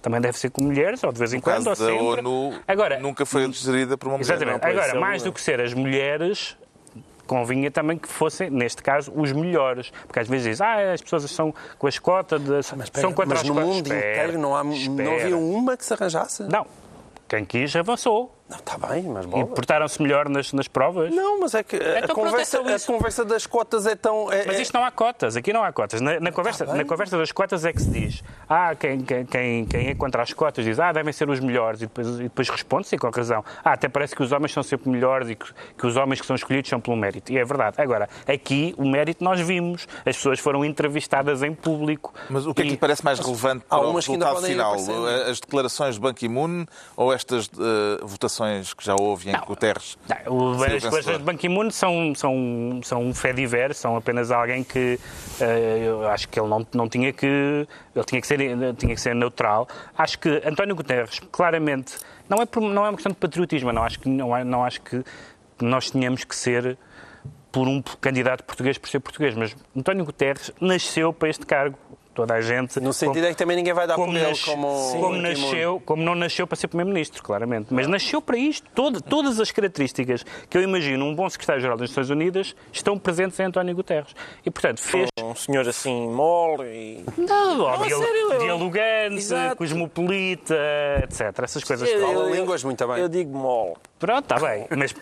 [0.00, 1.94] também deve ser com mulheres, ou de vez em no quando, ou sempre.
[1.94, 4.32] ONU Agora, nunca foi gerida por uma mulher.
[4.32, 4.64] Exatamente.
[4.64, 6.56] Agora, mais do que ser as mulheres,
[7.28, 9.90] convinha também que fossem, neste caso, os melhores.
[10.06, 13.12] Porque às vezes dizem, ah, as pessoas são com as cotas, de, mas, espera, são
[13.12, 16.42] contra mas as no mundo espera, inteiro não, há, não havia uma que se arranjasse?
[16.44, 16.66] Não.
[17.28, 18.37] Quem quis avançou.
[18.48, 19.42] Não, está bem, mas bola.
[19.42, 21.14] E portaram-se melhor nas, nas provas?
[21.14, 24.32] Não, mas é que a, então, conversa, a conversa das cotas é tão...
[24.32, 26.00] É, mas é- isto não há cotas, aqui não há cotas.
[26.00, 29.66] Na, na conversa, tá na conversa das cotas é que se diz, ah, quem, quem,
[29.66, 32.48] quem, é contra as cotas diz, ah, devem ser os melhores, e depois, e depois
[32.48, 33.44] responde-se com razão.
[33.62, 36.26] Ah, até parece que os homens são sempre melhores e que, que os homens que
[36.26, 37.30] são escolhidos são pelo mérito.
[37.30, 37.76] E é verdade.
[37.78, 42.14] Agora, aqui o mérito nós vimos, as pessoas foram entrevistadas em público.
[42.30, 44.74] Mas o que é que lhe parece mais relevante para o resultado final?
[45.30, 46.64] As declarações de Ban Ki-moon
[46.96, 48.37] ou estas uh, votações
[48.76, 49.98] que já houve em não, Guterres.
[50.08, 54.62] Não, as declarações de Ban Ki-moon são, são, são um fé diver, são apenas alguém
[54.62, 54.98] que
[55.40, 57.26] uh, eu acho que ele não, não tinha que.
[57.26, 58.38] Ele tinha que, ser,
[58.76, 59.68] tinha que ser neutral.
[59.96, 61.96] Acho que António Guterres, claramente,
[62.28, 64.80] não é, por, não é uma questão de patriotismo, não acho que, não, não acho
[64.82, 65.02] que
[65.60, 66.78] nós tínhamos que ser
[67.50, 71.76] por um candidato português por ser português, mas António Guterres nasceu para este cargo
[72.18, 72.80] toda a gente.
[72.80, 74.90] No sentido como, é que também ninguém vai dar como por ele como.
[74.90, 77.72] Sim, como, nasceu, como não nasceu para ser Primeiro-Ministro, claramente.
[77.72, 78.68] Mas nasceu para isto.
[78.74, 83.38] Todo, todas as características que eu imagino um bom secretário-geral das Nações Unidas estão presentes
[83.38, 84.16] em António Guterres.
[84.44, 85.08] E, portanto, fez.
[85.22, 87.04] Um senhor assim mole e.
[87.16, 88.02] Não, não dial...
[88.02, 89.56] sério, dialogante, Exato.
[89.56, 90.56] cosmopolita,
[91.04, 91.38] etc.
[91.44, 91.88] Essas coisas.
[91.88, 92.98] Fala línguas muito bem.
[92.98, 93.74] Eu digo mole.
[93.98, 94.66] Pronto, está bem.
[94.76, 94.94] Mas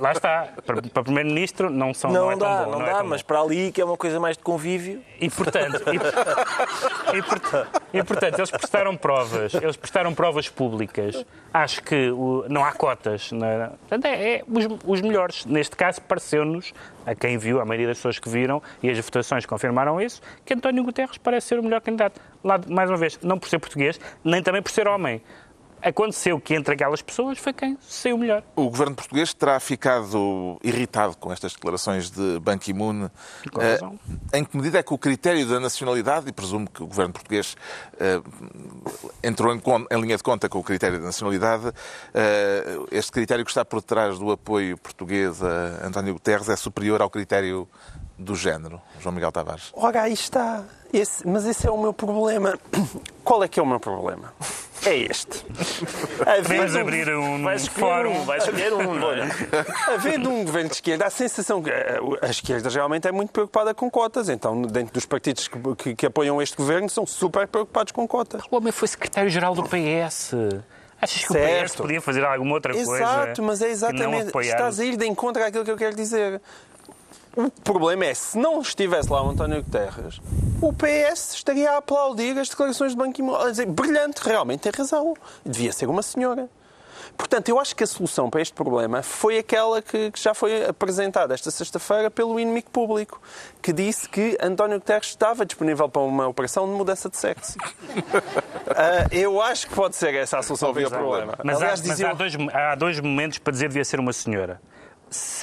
[0.00, 0.48] lá está.
[0.66, 2.70] Para, para Primeiro-Ministro não são não, não, é dá, tão bom.
[2.72, 5.00] Não, não é dá, mas para ali que é uma coisa mais de convívio.
[5.20, 11.24] E portanto, e, e, portanto, e, portanto eles prestaram provas, eles prestaram provas públicas.
[11.52, 13.30] Acho que o, não há cotas.
[13.30, 15.44] Na, portanto, é, é os, os, melhores.
[15.46, 16.72] Neste caso, pareceu-nos,
[17.06, 20.54] a quem viu, a maioria das pessoas que viram, e as votações confirmaram isso, que
[20.54, 22.20] António Guterres parece ser o melhor candidato.
[22.42, 25.22] Lá, mais uma vez, não por ser português, nem também por ser homem
[25.82, 28.42] aconteceu que entre aquelas pessoas foi quem saiu melhor.
[28.56, 33.06] O governo português terá ficado irritado com estas declarações de Ban Ki-moon.
[33.06, 33.98] Uh,
[34.32, 37.56] em que medida é que o critério da nacionalidade, e presumo que o governo português
[37.94, 38.22] uh,
[39.22, 43.50] entrou em, em, linha de conta com o critério da nacionalidade, uh, este critério que
[43.50, 47.68] está por trás do apoio português a António Guterres é superior ao critério
[48.20, 49.70] do género, João Miguel Tavares?
[49.72, 50.62] Ora, aí está.
[50.92, 52.58] Esse, mas esse é o meu problema.
[53.24, 54.32] Qual é que é o meu problema?
[54.84, 55.44] É este.
[56.48, 58.80] Vais abrir um vais fórum, um, vais escolher um.
[59.92, 63.74] Havendo um governo de esquerda, a sensação que eh, a esquerda realmente é muito preocupada
[63.74, 64.30] com cotas.
[64.30, 68.42] Então, dentro dos partidos que, que, que apoiam este governo, são super preocupados com cotas.
[68.50, 70.32] O homem foi secretário-geral do PS.
[71.00, 71.62] Achas que certo.
[71.62, 73.04] o PS podia fazer alguma outra Exato, coisa?
[73.04, 74.38] Exato, mas é exatamente.
[74.38, 76.40] Estás a ir de encontro àquilo que eu quero dizer.
[77.36, 80.20] O problema é, se não estivesse lá o António Guterres,
[80.60, 83.36] o PS estaria a aplaudir as declarações de Ban Ki-moon.
[83.36, 85.14] A dizer, brilhante, realmente tem razão.
[85.44, 86.48] Devia ser uma senhora.
[87.16, 90.64] Portanto, eu acho que a solução para este problema foi aquela que, que já foi
[90.64, 93.20] apresentada esta sexta-feira pelo inimigo público,
[93.60, 97.58] que disse que António Guterres estava disponível para uma operação de mudança de sexo.
[97.58, 101.34] uh, eu acho que pode ser essa a solução para este problema.
[101.44, 104.12] Mas, Aliás, há, mas há, dois, há dois momentos para dizer que devia ser uma
[104.12, 104.60] senhora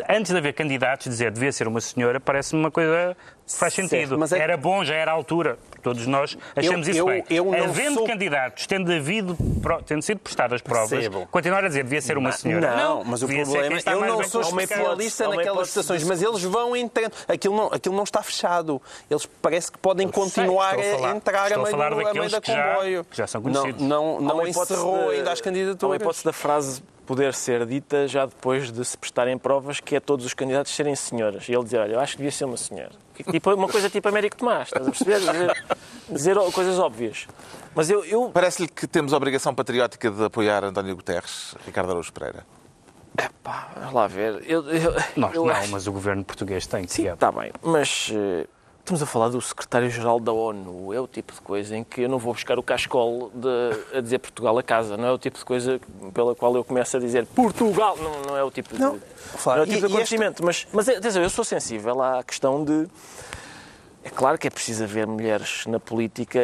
[0.07, 4.17] antes de haver candidatos, dizer devia ser uma senhora, parece-me uma coisa que faz sentido.
[4.27, 4.43] Certo, é...
[4.43, 5.57] Era bom, já era a altura.
[5.81, 7.23] Todos nós achamos eu, isso eu, bem.
[7.29, 8.07] Eu Havendo sou...
[8.07, 9.37] candidatos, tendo, havido,
[9.85, 11.27] tendo sido prestadas provas, Percebo.
[11.31, 12.75] continuar a dizer devia ser uma senhora.
[12.75, 16.75] Não, não mas o problema é eu não sou especialista naquelas situações, mas eles vão
[16.75, 17.11] entrando.
[17.27, 18.81] Aquilo não, aquilo não está fechado.
[19.09, 23.05] Eles parece que podem continuar a, falar, entrar a meio, a meio da comboio.
[23.11, 23.81] Já, já são conhecidos.
[23.81, 25.83] Não, não, não encerrou ainda as candidaturas.
[25.83, 29.95] Há uma hipótese da frase poder ser dita já depois de se prestarem provas que
[29.95, 31.47] é todos os candidatos serem senhoras.
[31.49, 32.91] E ele dizer, olha, eu acho que devia ser uma senhora.
[33.31, 35.19] Tipo, uma coisa tipo Américo Tomás, estás a perceber?
[35.19, 35.65] Dizer,
[36.09, 37.25] dizer coisas óbvias.
[37.73, 38.03] Mas eu...
[38.05, 38.29] eu...
[38.29, 42.45] Parece-lhe que temos a obrigação patriótica de apoiar António Guterres, Ricardo Araújo Pereira.
[43.17, 44.43] Epá, vamos lá ver.
[44.45, 47.51] Eu, eu, Nós eu não, acho- mas o governo português tem que Sim, está bem.
[47.63, 48.45] Mas eh,
[48.87, 50.93] estamos a falar do secretário-geral da ONU.
[50.93, 53.99] É o tipo de coisa em que eu não vou buscar o cascol de, a
[53.99, 54.95] dizer Portugal a casa.
[54.95, 55.77] Não é o tipo de coisa
[56.13, 57.97] pela qual eu começo a dizer Portugal.
[57.97, 58.93] Não, não é o tipo de, Não,
[59.45, 60.45] não é o tipo E- de e este- acontecimento.
[60.45, 62.87] Mas, mas atenção, eu sou sensível à questão de...
[64.07, 66.39] É claro que é preciso haver mulheres na política,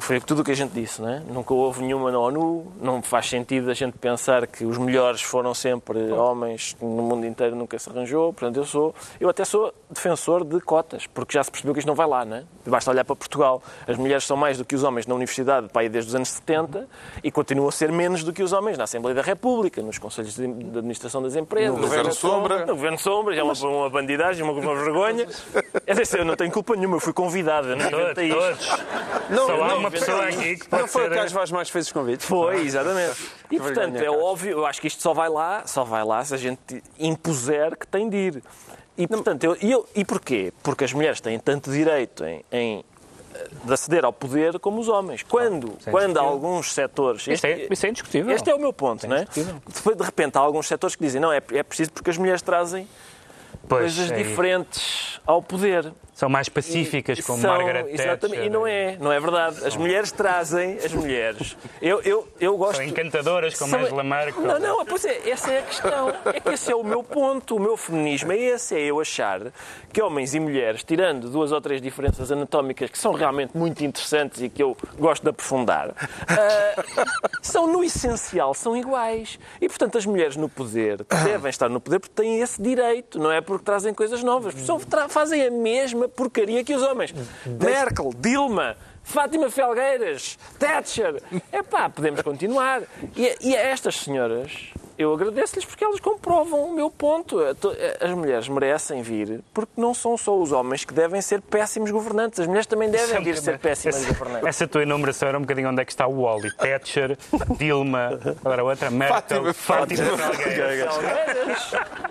[0.00, 1.20] foi tudo o que a gente disse, não é?
[1.20, 5.54] Nunca houve nenhuma na ONU, não faz sentido a gente pensar que os melhores foram
[5.54, 10.44] sempre homens, no mundo inteiro nunca se arranjou, portanto eu sou, eu até sou defensor
[10.44, 12.44] de cotas, porque já se percebeu que isto não vai lá, não é?
[12.66, 15.82] Basta olhar para Portugal, as mulheres são mais do que os homens na universidade, para
[15.82, 16.88] aí desde os anos 70,
[17.22, 20.34] e continuam a ser menos do que os homens na Assembleia da República, nos conselhos
[20.34, 22.66] de administração das empresas, No Governo Sombra.
[22.66, 25.28] no Governo Sombra, é uma, uma bandidagem, uma, uma vergonha.
[25.86, 28.38] É eu não tenho culpa nenhuma, fui convidada, eu não inventei isto.
[28.38, 28.68] todos.
[29.30, 31.14] Não, Só há não, uma pessoa aqui que pode Não foi o ser...
[31.14, 32.26] Carlos Vaz mais fez os convites?
[32.26, 33.16] Foi, exatamente.
[33.50, 36.34] E portanto, é óbvio, eu acho que isto só vai lá, só vai lá se
[36.34, 38.42] a gente impuser que tem de ir.
[38.96, 40.52] E portanto, eu, eu, e porquê?
[40.62, 42.84] Porque as mulheres têm tanto direito em, em,
[43.34, 45.24] eh, de aceder ao poder como os homens.
[45.24, 47.26] Quando, é quando há alguns setores.
[47.26, 48.34] Isso é, isso é indiscutível.
[48.34, 49.24] Este é o meu ponto, não é?
[49.24, 52.88] de repente, há alguns setores que dizem não, é, é preciso porque as mulheres trazem
[53.68, 55.92] Pois, coisas é- diferentes ao poder.
[56.14, 58.44] São mais pacíficas, como São- Margaret exatamente, Thatcher.
[58.44, 59.64] E não é, não é verdade.
[59.66, 61.56] As mulheres trazem, as mulheres.
[61.82, 62.76] Eu, eu, eu gosto.
[62.76, 64.42] São encantadoras, como São- Angela Merkel.
[64.42, 66.08] Não, não, pois é, essa é a questão.
[66.26, 67.56] É que esse é o meu ponto.
[67.56, 69.40] O meu feminismo é esse, é eu achar
[69.92, 74.40] que homens e mulheres, tirando duas ou três diferenças anatómicas que são realmente muito interessantes
[74.40, 75.94] e que eu gosto de aprofundar,
[76.28, 76.84] ah,
[77.42, 79.38] são no essencial, são iguais.
[79.60, 83.30] E, portanto, as mulheres no poder devem estar no poder porque têm esse direito, não
[83.32, 84.54] é porque trazem coisas novas.
[84.60, 87.14] Só tra- fazem a mesma porcaria que os homens.
[87.46, 91.22] Merkel, Dilma, Fátima Felgueiras, Thatcher.
[91.52, 92.82] É pá, podemos continuar.
[93.16, 97.38] E, e estas senhoras, eu agradeço-lhes porque elas comprovam o meu ponto.
[98.00, 102.40] As mulheres merecem vir porque não são só os homens que devem ser péssimos governantes.
[102.40, 104.48] As mulheres também devem vir ser péssimas essa, governantes.
[104.48, 106.54] essa tua enumeração era um bocadinho onde é que está o Wally.
[106.56, 107.18] Thatcher,
[107.58, 110.94] Dilma, agora a outra, Merkel, Fátima Felgueiras.
[110.94, 111.70] Felgueiras.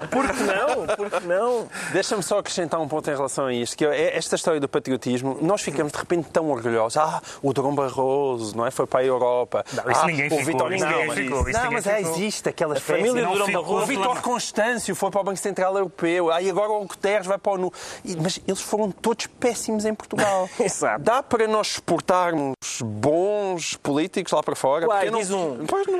[0.09, 0.95] Por que não?
[0.95, 1.67] Por que não?
[1.91, 5.37] Deixa-me só acrescentar um ponto em relação a isto, que é esta história do patriotismo.
[5.41, 6.97] Nós ficamos de repente tão orgulhosos.
[6.97, 8.71] Ah, o Dom Barroso, não é?
[8.71, 9.65] Foi para a Europa.
[9.73, 11.97] Não, isso ah, ninguém o ficou, não, ninguém mas, ficou, isso não, ninguém mas é,
[11.97, 12.11] ficou.
[12.11, 13.61] existe aquela família espécie- do ficou.
[13.63, 16.29] Barroso O Vítor Constâncio foi para o Banco Central Europeu.
[16.39, 17.73] E agora o Guterres vai para o ONU.
[18.05, 20.49] E- Mas eles foram todos péssimos em Portugal.
[20.59, 21.01] Exato.
[21.03, 24.87] Dá para nós exportarmos bons políticos lá para fora?
[24.87, 25.65] Uai, Porque não- diz um.
[25.65, 25.99] Pois não.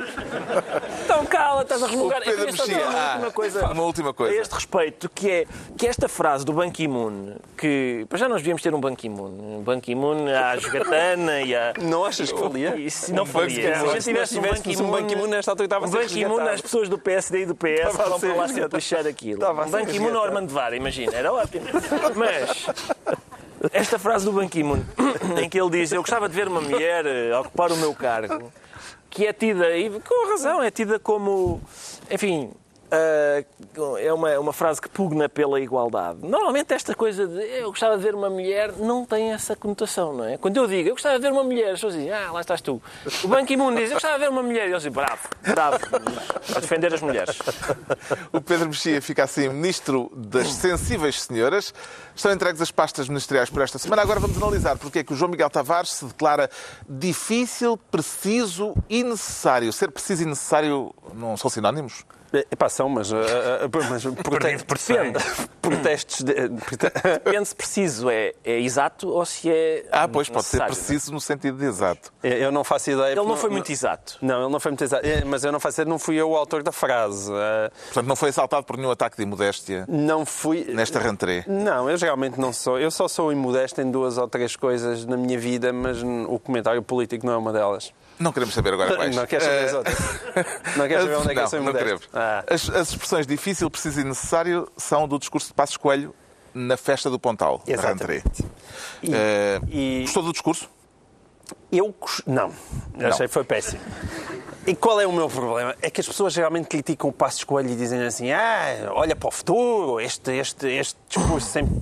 [1.04, 2.20] Então cala, estás a resmungar.
[2.20, 2.90] O Pedro Eu queria só dizer Mexia.
[2.90, 3.66] uma Ah, última coisa.
[3.66, 4.34] uma última coisa.
[4.34, 8.62] A este respeito, que é que esta frase do Ban Ki-moon, que já nós devíamos
[8.62, 9.58] ter um Ban Ki-moon.
[9.58, 11.72] Um Ban Ki-moon à jogatana e à...
[11.80, 12.90] Não achas que valia?
[12.90, 13.74] Se não Um falia.
[13.78, 15.26] Se a gente tivesse um Ban tivéssemos um Ban Ki-moon, Ki-moon...
[15.28, 16.54] nesta altura estava a ser Ban Ki-moon resgatado.
[16.54, 18.52] às pessoas do PSD e do PS vão para lá resgatado.
[18.52, 19.34] sempre lixar aquilo.
[19.34, 20.24] Estava a Um Ban Ki-moon ou.
[20.24, 21.14] Armando Vara, imagina.
[21.14, 21.66] Era ótimo.
[22.16, 22.66] Mas...
[23.72, 24.82] Esta frase do Ban Ki-moon,
[25.40, 28.52] em que ele diz eu gostava de ver uma mulher eh, ocupar o meu cargo,
[29.08, 31.62] que é tida, e com razão, é tida como,
[32.10, 32.50] enfim,
[32.90, 33.44] ah,
[33.98, 36.18] é uma, uma frase que pugna pela igualdade.
[36.22, 40.24] Normalmente esta coisa de eu gostava de ver uma mulher não tem essa conotação, não
[40.24, 40.36] é?
[40.36, 42.60] Quando eu digo eu gostava de ver uma mulher, as pessoas dizem, ah, lá estás
[42.60, 42.80] tu.
[43.22, 45.78] O Ban Ki-moon diz eu gostava de ver uma mulher, e eu digo, bravo, bravo,
[46.54, 47.38] a defender as mulheres.
[48.32, 51.74] O Pedro Mexia fica assim ministro das sensíveis senhoras.
[52.14, 54.02] Estão entregues as pastas ministeriais por esta semana.
[54.02, 56.50] Agora vamos analisar porque é que o João Miguel Tavares se declara
[56.88, 59.72] difícil, preciso e necessário.
[59.72, 62.04] Ser preciso e necessário não são sinónimos?
[62.50, 63.16] Epá, são, mas, uh,
[63.90, 65.12] mas prote- por cem.
[65.62, 66.22] protestos.
[66.22, 70.74] De, Depende se preciso é, é exato ou se é Ah, pois, pode ser necessário.
[70.76, 72.12] preciso no sentido de exato.
[72.22, 73.08] eu não faço ideia.
[73.12, 74.18] Ele não porque foi muito exato.
[74.20, 75.06] Não, ele não foi muito exato.
[75.06, 77.30] Eh, Mas eu não faço ideia, não fui eu o autor da frase.
[77.86, 80.64] Portanto, não foi assaltado por nenhum ataque de imodéstia Não fui.
[80.72, 81.44] nesta rentrée.
[81.46, 82.78] Não, eu realmente não sou.
[82.78, 86.82] Eu só sou imodesto em duas ou três coisas na minha vida, mas o comentário
[86.82, 87.92] político não é uma delas.
[88.18, 89.14] Não queremos saber agora quais.
[89.16, 89.98] Não queres saber as Eh, outras?
[90.76, 92.08] Não queres saber onde é que eu não, sou não queremos.
[92.12, 92.44] Ah.
[92.48, 96.14] As, as expressões difícil, preciso e necessário são do discurso de Passos Coelho
[96.54, 97.62] na festa do Pontal.
[97.66, 98.44] Exatamente.
[99.02, 100.68] E- Eh, e- Gostou do discurso?
[101.70, 101.94] Eu
[102.26, 102.52] não.
[102.96, 103.08] Não.
[103.08, 103.80] Achei que foi péssimo.
[104.66, 105.76] E qual é o meu problema?
[105.82, 109.28] É que as pessoas geralmente criticam o Passo Escolho e dizem assim: ah, olha para
[109.28, 111.74] o futuro, este, este, este discurso sempre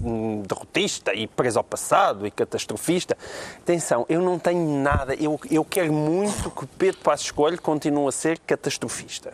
[0.48, 3.16] derrotista e preso ao passado e catastrofista.
[3.58, 5.14] Atenção, eu não tenho nada.
[5.14, 9.32] Eu, eu quero muito que Pedro Passo Escolho continue a ser catastrofista.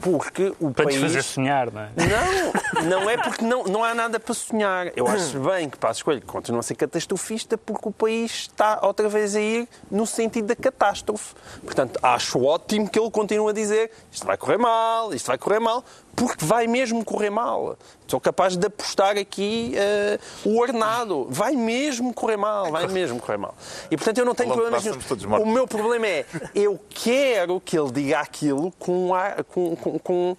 [0.00, 0.96] Porque o Para país...
[0.96, 1.90] desfazer sonhar, não é?
[1.96, 4.92] Não, não é porque não, não há nada para sonhar.
[4.96, 9.08] Eu acho bem que Passos Coelho continua a ser catastrofista porque o país está outra
[9.08, 11.34] vez a ir no sentido da catástrofe.
[11.64, 15.60] Portanto, acho ótimo que ele continue a dizer isto vai correr mal, isto vai correr
[15.60, 17.76] mal, porque vai mesmo correr mal.
[18.08, 21.26] Sou capaz de apostar aqui eh, o ornado.
[21.28, 23.54] Vai mesmo correr mal, vai mesmo correr mal.
[23.90, 25.42] E portanto eu não tenho problemas nenhum.
[25.42, 29.98] O meu problema é, eu quero que ele diga aquilo com, um ar- com- com-
[29.98, 30.36] com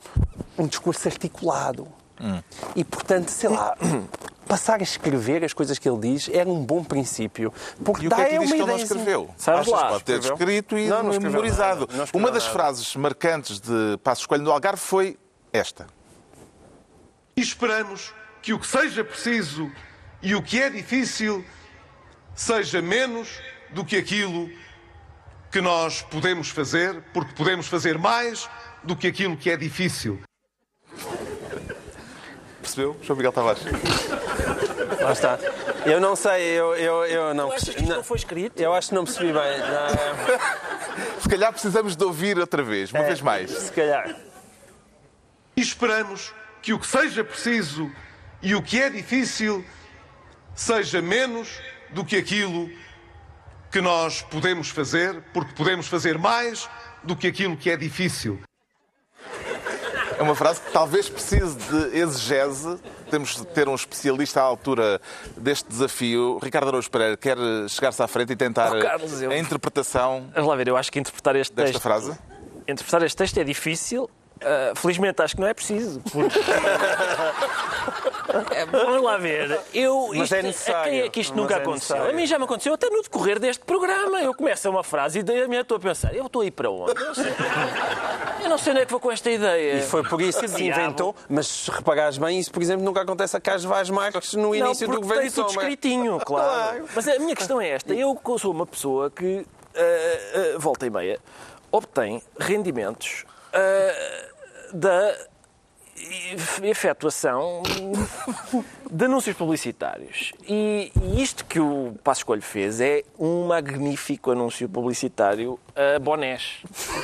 [0.58, 1.88] um discurso articulado.
[2.76, 3.78] E, portanto, sei lá,
[4.48, 7.54] passar a escrever as coisas que ele diz era um bom princípio.
[7.86, 9.30] Porque E o que é que diz que ele não escreveu?
[9.38, 9.90] Sabes Achas lá.
[9.90, 10.34] pode ter Escreveu?
[10.38, 11.88] escrito e Não, não memorizado.
[11.92, 12.10] nada.
[12.14, 12.54] Não Uma das nada.
[12.56, 15.16] frases marcantes de Passos Coelho no Algarve foi
[15.54, 15.86] esta.
[17.38, 19.71] E esperamos que o que seja preciso
[20.23, 21.45] e o que é difícil
[22.34, 23.30] seja menos
[23.69, 24.50] do que aquilo
[25.52, 28.50] que nós podemos fazer, porque podemos fazer mais
[28.84, 30.19] do que aquilo que é difícil.
[32.60, 32.97] Percebeu?
[33.04, 33.63] João Miguel Tavares.
[35.00, 35.38] Lá está.
[35.86, 37.95] Eu não sei, eu, eu, eu não Tu achas que percebi.
[37.95, 38.60] não foi escrito?
[38.60, 39.58] Eu acho que não percebi bem.
[39.60, 43.52] Não, Se calhar precisamos de ouvir outra vez, uma vez mais.
[43.52, 44.15] se calhar.
[45.56, 46.34] E esperamos
[46.68, 47.90] que o que seja preciso
[48.42, 49.64] e o que é difícil
[50.54, 51.48] seja menos
[51.92, 52.70] do que aquilo
[53.72, 56.70] que nós podemos fazer, porque podemos fazer mais
[57.06, 58.38] do que aquilo que é difícil.
[60.18, 62.78] É uma frase que talvez precise de exegese.
[63.10, 65.00] Temos de ter um especialista à altura
[65.38, 66.38] deste desafio.
[66.44, 67.38] Ricardo Araújo Pereira quer
[67.70, 70.92] chegar-se à frente e tentar Oh, Carlos, eu- a interpretação Vamos lá ver, eu acho
[70.92, 71.82] que interpretar este desta texto...
[71.82, 72.18] frase.
[72.68, 74.10] Interpretar este texto é difícil.
[74.43, 76.02] Ah, felizmente acho que não é preciso.
[76.12, 76.39] porque-
[78.52, 79.60] É, Vamos lá ver.
[79.73, 81.06] Eu, Mas isto- é A quem necessário.
[81.06, 81.95] é que isto Mas nunca é aconteceu?
[81.95, 82.10] necessário.
[82.12, 84.21] A mim já me aconteceu até no decorrer deste programa.
[84.21, 86.52] Eu começo uma frase e daí a minha estou a pensar, eu estou a ir
[86.52, 86.91] para onde?
[87.00, 87.26] Eu não sei,
[88.43, 89.78] eu não sei onde é que vou com esta ideia.
[89.78, 91.15] E foi por isso que se inventou.
[91.30, 94.56] Mas se reparares bem, isso, por exemplo, nunca acontece a Carlos Vaz Marques no Não,
[94.56, 96.47] início do porque governo tem tudo escritinho, claro.
[96.47, 96.86] Claro.
[96.95, 97.93] Mas a minha questão é esta.
[97.93, 99.45] Eu sou uma pessoa que,
[99.76, 101.19] ah, ah, volta e meia,
[101.71, 103.26] obtém rendimentos
[103.58, 104.28] ah,
[104.74, 105.17] da
[106.63, 107.63] efetuação
[108.89, 110.34] de anúncios publicitários.
[110.47, 116.58] E, e isto que o Passo Escolho fez é um magnífico anúncio publicitário a bonés.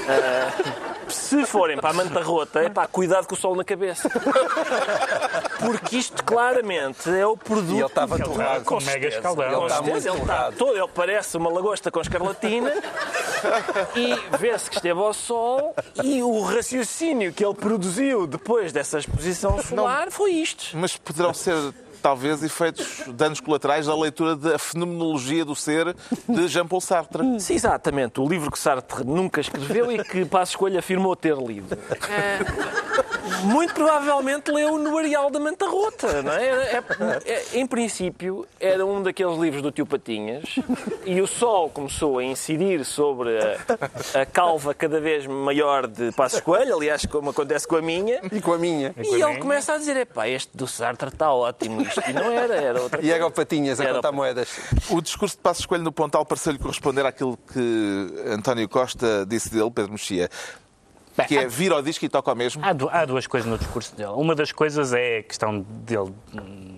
[0.07, 4.09] Ah, se forem para a manta rota, é pá, cuidado com o sol na cabeça.
[5.59, 7.73] Porque isto claramente é o produto.
[7.73, 8.65] E ele estava torrado.
[8.65, 9.45] com mega escaldão.
[9.45, 12.73] Ele está muito ele está todo, ele parece uma lagosta com escarlatina
[13.95, 19.61] e vê-se que esteve ao sol e o raciocínio que ele produziu depois dessa exposição
[19.61, 20.75] solar foi isto.
[20.75, 21.55] Mas poderão ser,
[22.03, 25.95] talvez, efeitos, danos colaterais da leitura da fenomenologia do ser
[26.29, 27.39] de Jean-Paul Sartre.
[27.39, 28.19] Sim, exatamente.
[28.19, 31.77] O livro que Sartre nunca escreveu e que Passo Escolha afirmou ter lido.
[32.09, 32.39] É,
[33.45, 36.45] muito provavelmente leu no Areal da Manta Rota, não é?
[36.45, 36.83] É-
[37.25, 40.55] é- em princípio, era um daqueles livros do tio Patinhas
[41.05, 46.35] e o sol começou a incidir sobre a, a calva cada vez maior de Passo
[46.35, 48.93] Escolha, aliás, como acontece com a minha, E com a minha.
[48.97, 52.81] e ele começa a dizer, epá, este do Sartre está ótimo, e não era, era
[52.81, 54.15] outra E era o Patinhas a Era o contar Patinhas.
[54.15, 54.89] moedas.
[54.89, 59.69] O discurso de Passos Coelho no Pontal pareceu-lhe corresponder àquilo que António Costa disse dele,
[59.71, 60.29] Pedro Mexia,
[61.27, 62.61] que é vir ao disco e toca ao mesmo.
[62.63, 64.11] Há, há duas coisas no discurso dele.
[64.15, 66.13] Uma das coisas é a questão dele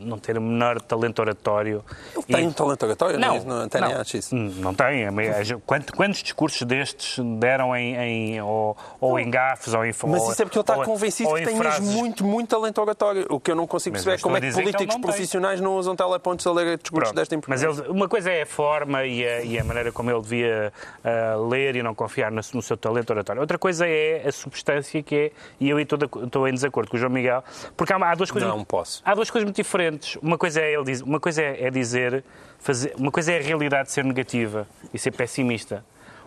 [0.05, 1.83] não ter o menor talento oratório.
[2.15, 3.17] Ele tem um talento oratório?
[3.19, 4.35] Não, Não, não tem acho isso.
[4.35, 5.03] Hum, Não tem.
[5.03, 5.33] É meio-
[5.65, 10.41] Quantos, quantos discursos destes deram em, em- ou, ou em gafes ou em Mas isso
[10.41, 12.79] é porque ele está ou- convencido ou que em tem frases- mesmo muito, muito talento
[12.81, 13.25] oratório.
[13.29, 15.01] O que eu não consigo Mas perceber é como é que dizer que políticos não
[15.01, 15.09] tem.
[15.11, 17.15] profissionais não usam telepontos a ler discursos Pronto.
[17.15, 17.81] desta Mas importância.
[17.89, 20.71] ele- uma coisa é a forma e a, e a maneira como ele devia
[21.03, 23.41] ah, ler e não confiar no, no seu talento oratório.
[23.41, 26.97] Outra coisa é a substância que é, e eu estou, de estou em desacordo com
[26.97, 27.43] o João Miguel,
[27.75, 28.49] porque há, há duas coisas.
[28.49, 29.01] Não posso.
[29.05, 30.17] Há duas coisas muito diferentes.
[30.21, 32.23] Uma coisa é ele diz, uma coisa é, é dizer,
[32.59, 35.83] fazer, uma coisa é a realidade ser negativa e ser pessimista.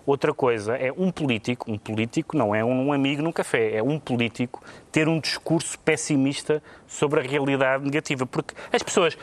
[0.07, 3.99] Outra coisa é um político, um político não é um amigo num café, é um
[3.99, 9.19] político ter um discurso pessimista sobre a realidade negativa, porque as pessoas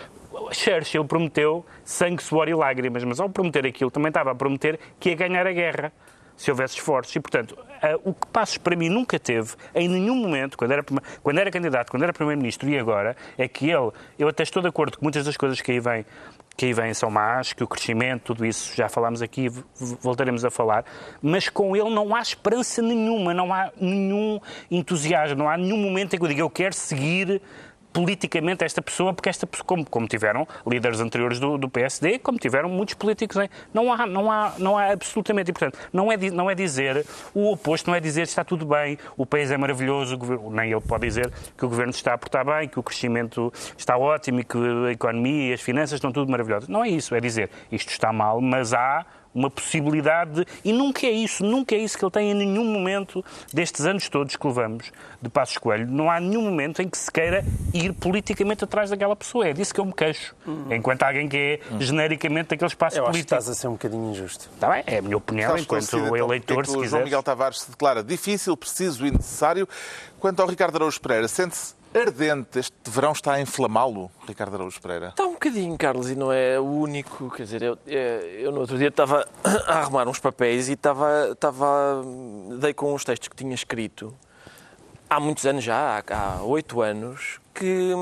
[0.51, 5.09] Churchill prometeu sangue, suor e lágrimas, mas ao prometer aquilo também estava a prometer que
[5.09, 5.91] ia ganhar a guerra
[6.35, 7.15] se houvesse esforços.
[7.15, 7.57] E, portanto,
[8.03, 10.83] o que Passos para mim nunca teve, em nenhum momento, quando era,
[11.21, 14.67] quando era candidato, quando era Primeiro-Ministro e agora, é que ele, eu até estou de
[14.67, 16.05] acordo com muitas das coisas que aí vêm,
[16.57, 19.49] que aí vêm são más, que o crescimento, tudo isso já falámos aqui
[20.01, 20.85] voltaremos a falar,
[21.21, 24.39] mas com ele não há esperança nenhuma, não há nenhum
[24.71, 27.41] entusiasmo, não há nenhum momento em que eu diga eu quero seguir
[27.95, 32.37] politicamente esta pessoa, porque esta pessoa, como, como tiveram líderes anteriores do, do PSD, como
[32.37, 36.17] tiveram muitos políticos, em, não há, não há, não há absolutamente, e portanto, não é,
[36.29, 40.17] não é dizer o oposto, não é dizer está tudo bem, o país é maravilhoso,
[40.17, 43.53] governo, nem ele pode dizer que o governo está a portar bem, que o crescimento
[43.77, 46.67] está ótimo e que a economia e as finanças estão tudo maravilhosas.
[46.67, 49.05] Não é isso, é dizer isto está mal, mas há
[49.35, 52.63] uma possibilidade de, e nunca é isso, nunca é isso que ele tem em nenhum
[52.63, 53.23] momento
[53.53, 55.85] destes anos todos que levamos de Passos Coelho.
[55.87, 59.47] Não há nenhum momento em que se queira ir politicamente atrás daquela pessoa.
[59.47, 60.33] É disso que eu me queixo.
[60.47, 60.73] Uhum.
[60.73, 61.81] Enquanto alguém que é uhum.
[61.81, 63.35] genericamente daquele espaço eu político.
[63.35, 64.49] Acho que estás a ser um bocadinho injusto.
[64.53, 67.61] Está bem, é a minha opinião Sabes enquanto então, eleitor, é o João Miguel Tavares
[67.61, 69.67] se declara difícil, preciso e necessário.
[70.19, 72.59] Quanto ao Ricardo Araújo Pereira, sente-se ardente.
[72.59, 75.09] Este verão está a inflamá-lo, Ricardo Araújo Pereira?
[75.09, 77.29] Está um bocadinho, Carlos, e não é o único.
[77.31, 79.27] Quer dizer, eu, eu no outro dia estava
[79.67, 82.03] a arrumar uns papéis e estava, estava,
[82.59, 84.13] dei com os textos que tinha escrito
[85.09, 87.93] há muitos anos já, há oito anos, que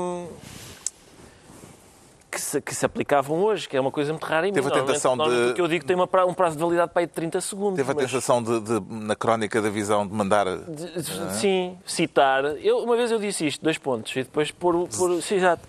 [2.34, 4.70] que se, que se, aplicavam hoje, que é uma coisa muito rara em Teve a
[4.70, 5.54] tentação de...
[5.54, 7.76] que eu digo que tem uma, um prazo de validade para aí de 30 segundos.
[7.76, 8.04] Teve a mas...
[8.06, 10.44] tentação de, de, na crónica da visão, de mandar...
[10.56, 12.44] De, de, sim, citar.
[12.58, 14.88] Eu, uma vez eu disse isto, dois pontos, e depois por...
[14.88, 15.62] por sim, exato.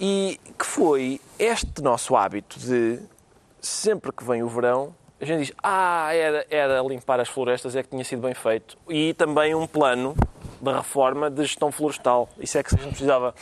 [0.00, 2.98] E que foi este nosso hábito de,
[3.60, 7.82] sempre que vem o verão, a gente diz, ah, era, era limpar as florestas, é
[7.82, 8.76] que tinha sido bem feito.
[8.88, 10.14] E também um plano
[10.60, 12.28] da reforma de gestão florestal.
[12.38, 13.34] Isso é que a gente precisava.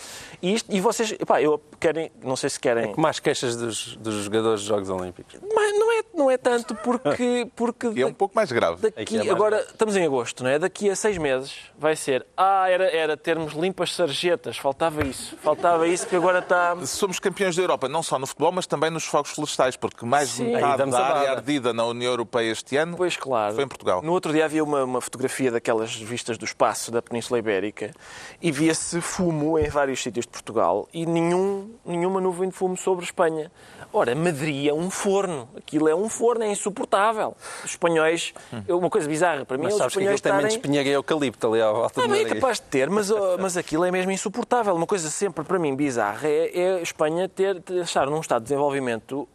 [0.42, 2.92] E, isto, e vocês, epá, eu querem, não sei se querem.
[2.92, 5.34] É mais queixas dos, dos jogadores dos Jogos Olímpicos.
[5.54, 7.48] Mas não é, não é tanto porque.
[7.54, 8.90] porque e é um pouco mais grave.
[8.90, 9.72] Daqui, é agora, grave.
[9.72, 10.58] estamos em agosto, não é?
[10.58, 12.26] Daqui a seis meses vai ser.
[12.36, 15.36] Ah, era, era termos limpas sarjetas, faltava isso.
[15.42, 16.76] Faltava isso que agora está.
[16.86, 20.36] Somos campeões da Europa, não só no futebol, mas também nos fogos florestais, porque mais
[20.36, 23.54] de metade da área ardida na União Europeia este ano pois, claro.
[23.54, 24.02] foi em Portugal.
[24.02, 27.92] No outro dia havia uma, uma fotografia daquelas vistas do espaço da Península Ibérica
[28.40, 33.04] e via-se fumo em vários sítios de Portugal e nenhum, nenhuma nuvem de fumo sobre
[33.04, 33.50] Espanha.
[33.92, 35.48] Ora, Madrid é um forno.
[35.56, 37.36] Aquilo é um forno, é insuportável.
[37.64, 38.34] Os espanhóis,
[38.66, 40.48] é uma coisa bizarra para mim, mas os espanhóis que estarem...
[40.48, 43.56] tem espinhaga e eucalipto ali à volta Também é capaz de ter, mas, oh, mas
[43.56, 44.74] aquilo é mesmo insuportável.
[44.74, 48.42] Uma coisa sempre para mim bizarra é, é a Espanha ter, ter estar num estado
[48.42, 49.28] de desenvolvimento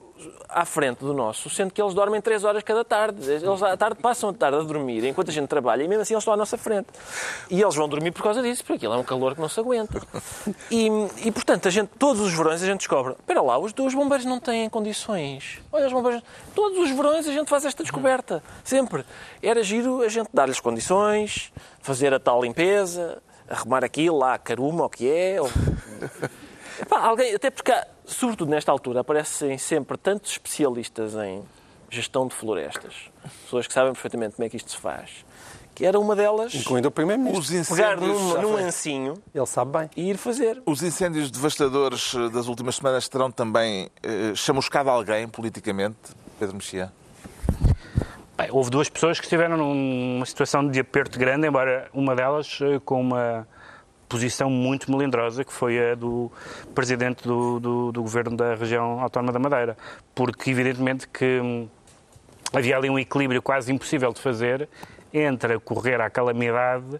[0.48, 3.30] à frente do nosso, sendo que eles dormem 3 horas cada tarde.
[3.30, 6.14] Eles à tarde passam a tarde a dormir enquanto a gente trabalha e mesmo assim
[6.14, 6.88] eles estão à nossa frente.
[7.50, 9.60] E eles vão dormir por causa disso, porque aquilo é um calor que não se
[9.60, 10.02] aguenta.
[10.72, 10.88] E,
[11.26, 14.26] e portanto, a gente, todos os verões a gente descobre, espera lá, os, os bombeiros
[14.26, 15.60] não têm condições.
[15.72, 16.22] Olha, os bombeiros...
[16.54, 18.44] Todos os verões a gente faz esta descoberta.
[18.64, 19.04] Sempre.
[19.42, 21.52] Era giro a gente dar-lhes condições,
[21.82, 25.42] fazer a tal limpeza, arrumar aquilo lá, caruma, o que é...
[25.42, 25.50] Ou...
[26.82, 27.74] Epá, alguém, até porque,
[28.06, 31.44] sobretudo nesta altura, aparecem sempre tantos especialistas em
[31.90, 33.10] gestão de florestas,
[33.44, 35.26] pessoas que sabem perfeitamente como é que isto se faz,
[35.74, 36.54] que era uma delas.
[36.54, 37.76] Incluindo o Primeiro-Ministro.
[37.76, 39.16] Pegar num, num ancinho.
[39.34, 39.90] Ele sabe bem.
[39.96, 40.62] E ir fazer.
[40.66, 45.98] Os incêndios devastadores eh, das últimas semanas terão também eh, chamuscado alguém politicamente,
[46.38, 46.92] Pedro Mexia?
[48.38, 52.80] Bem, houve duas pessoas que estiveram numa situação de aperto grande, embora uma delas eh,
[52.86, 53.48] com uma
[54.10, 56.32] posição muito melindrosa, que foi a do
[56.74, 59.78] presidente do, do, do governo da região autónoma da Madeira.
[60.16, 61.70] Porque, evidentemente, que hum,
[62.52, 64.68] havia ali um equilíbrio quase impossível de fazer
[65.14, 67.00] entre correr à calamidade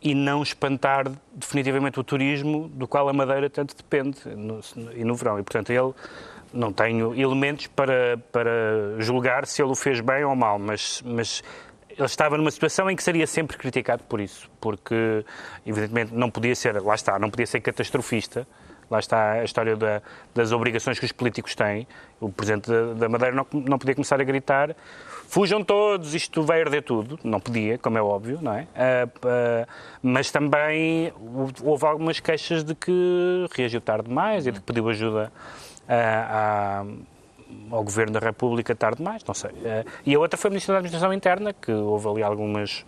[0.00, 4.60] e não espantar definitivamente o turismo do qual a Madeira tanto depende no,
[4.94, 5.38] e no verão.
[5.38, 5.94] E, portanto, ele
[6.52, 8.50] não tenho elementos para, para
[8.98, 11.42] julgar se ele o fez bem ou mal, mas, mas
[11.96, 15.24] ele estava numa situação em que seria sempre criticado por isso, porque,
[15.66, 18.46] evidentemente, não podia ser, lá está, não podia ser catastrofista,
[18.90, 20.02] lá está a história da,
[20.34, 21.86] das obrigações que os políticos têm.
[22.20, 24.74] O Presidente da Madeira não, não podia começar a gritar
[25.34, 27.18] fujam todos, isto vai arder tudo.
[27.24, 28.62] Não podia, como é óbvio, não é?
[28.62, 29.66] Uh, uh,
[30.00, 31.12] mas também
[31.62, 35.32] houve algumas queixas de que reagiu tarde demais e de que pediu ajuda
[35.84, 37.04] uh,
[37.70, 39.50] ao Governo da República tarde demais, não sei.
[39.64, 42.84] Eh, e a outra foi a Ministra da Administração Interna, que houve ali algumas...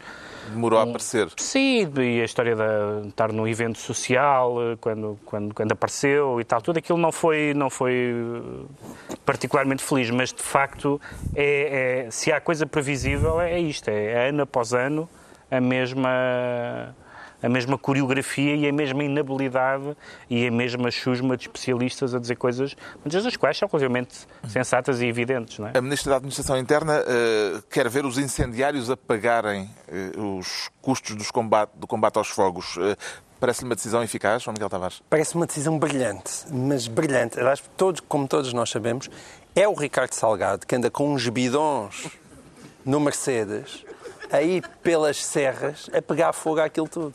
[0.51, 1.29] Demorou um, a aparecer.
[1.37, 6.45] Sim, e a história de estar num evento social, eh, quando, quando, quando apareceu e
[6.45, 8.15] tal, tudo aquilo não foi, não foi
[9.11, 11.01] eh, particularmente feliz, mas de facto,
[11.35, 15.09] é, é se há coisa previsível, é isto, é ano após ano
[15.51, 16.95] a mesma
[17.43, 19.97] a mesma coreografia e a mesma inabilidade
[20.29, 24.15] e a mesma chusma de especialistas a dizer coisas, muitas das quais são obviamente
[24.49, 25.59] sensatas e evidentes.
[25.59, 25.73] Não é?
[25.75, 29.71] A Ministra da Administração Interna uh, quer ver os incendiários a pagarem
[30.17, 32.77] uh, os custos dos combate, do combate aos fogos.
[32.77, 32.97] Uh,
[33.39, 35.03] Parece-lhe uma decisão eficaz, João Miguel Tavares?
[35.11, 37.39] Parece uma decisão brilhante, mas brilhante.
[37.39, 39.11] Aliás, todos, como todos nós sabemos,
[39.55, 42.09] é o Ricardo Salgado que anda com uns bidons
[42.85, 43.85] no Mercedes
[44.31, 47.15] a ir pelas serras a pegar fogo àquilo tudo.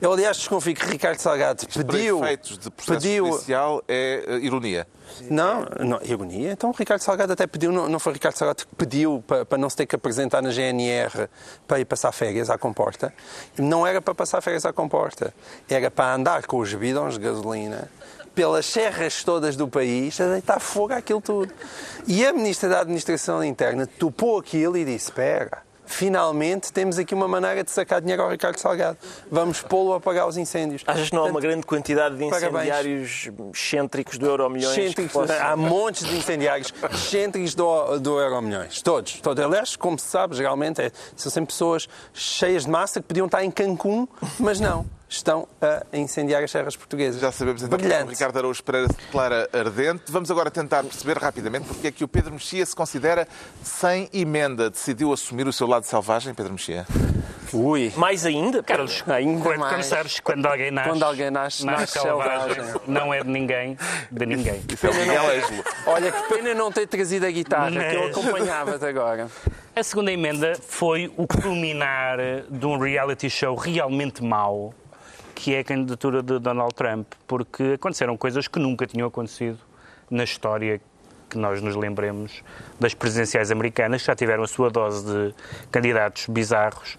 [0.00, 2.20] Eu, aliás, desconfio que Ricardo Salgado pediu.
[2.20, 4.86] Para efeitos de processo pediu judicial é eh, ironia.
[5.28, 6.52] Não, não, ironia.
[6.52, 9.68] Então Ricardo Salgado até pediu, não, não foi Ricardo Salgado que pediu para, para, não
[9.68, 11.28] se ter que apresentar na GNR
[11.66, 13.12] para ir passar férias à comporta.
[13.58, 15.34] Não era para passar férias à comporta,
[15.68, 17.90] era para andar com os bidões de gasolina
[18.34, 21.52] pelas serras todas do país a deitar fogo àquilo tudo.
[22.06, 27.28] E a Ministra da Administração Interna topou aquilo e disse: espera finalmente temos aqui uma
[27.28, 28.96] maneira de sacar dinheiro ao Ricardo Salgado.
[29.30, 30.82] Vamos pô-lo a apagar os incêndios.
[30.86, 34.76] Achas que não há uma grande quantidade de incendiários excêntricos do Euromilhões?
[34.76, 35.42] Excêntricos, possa...
[35.42, 38.80] Há montes de incendiários excêntricos do, do Euromilhões.
[38.82, 39.44] Todos, todos.
[39.44, 43.44] Aliás, como se sabe, geralmente é, são sempre pessoas cheias de massa que podiam estar
[43.44, 44.06] em Cancún,
[44.38, 47.20] mas não estão a incendiar as serras portuguesas.
[47.20, 48.02] Já sabemos então Brilhante.
[48.04, 50.04] que o Ricardo Araújo Pereira declara ardente.
[50.08, 53.26] Vamos agora tentar perceber rapidamente porque é que o Pedro Mexia se considera
[53.62, 54.70] sem emenda.
[54.70, 56.86] Decidiu assumir o seu lado selvagem, Pedro Mexia?
[57.52, 57.92] Ui.
[57.96, 58.62] Mais ainda?
[58.62, 59.72] Carlos, ainda quando, mais.
[59.74, 62.56] quando sabes quando alguém nasce, Quando alguém nasce, nasce selvagem.
[62.86, 63.76] não é de ninguém,
[64.08, 64.62] de ninguém.
[64.72, 65.64] Isso é o Miguel Ângelo.
[65.86, 69.28] Olha, que pena não ter trazido a guitarra, que eu Mas- acompanhava-te agora.
[69.74, 74.72] A segunda emenda foi o culminar de um reality show realmente mau,
[75.42, 79.58] que é a candidatura de Donald Trump, porque aconteceram coisas que nunca tinham acontecido
[80.10, 80.80] na história
[81.30, 82.42] que nós nos lembremos
[82.78, 85.34] das presidenciais americanas, que já tiveram a sua dose de
[85.70, 86.98] candidatos bizarros,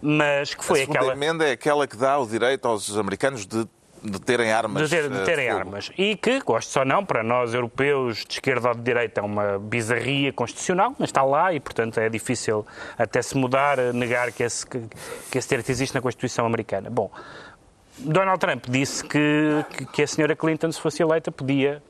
[0.00, 3.44] mas que A foi segunda aquela emenda é aquela que dá o direito aos americanos
[3.44, 3.66] de,
[4.02, 4.88] de terem armas.
[4.88, 5.58] de, ter- de eh, terem fogo.
[5.58, 5.90] armas.
[5.98, 9.58] E que, gosto ou não, para nós europeus, de esquerda ou de direita, é uma
[9.58, 12.64] bizarria constitucional, mas está lá e, portanto, é difícil
[12.96, 14.80] até se mudar, negar que esse, que,
[15.30, 16.88] que esse direito existe na Constituição americana.
[16.88, 17.10] Bom,
[17.98, 21.82] Donald Trump disse que, que, a senhora Clinton, se fosse eleita, podia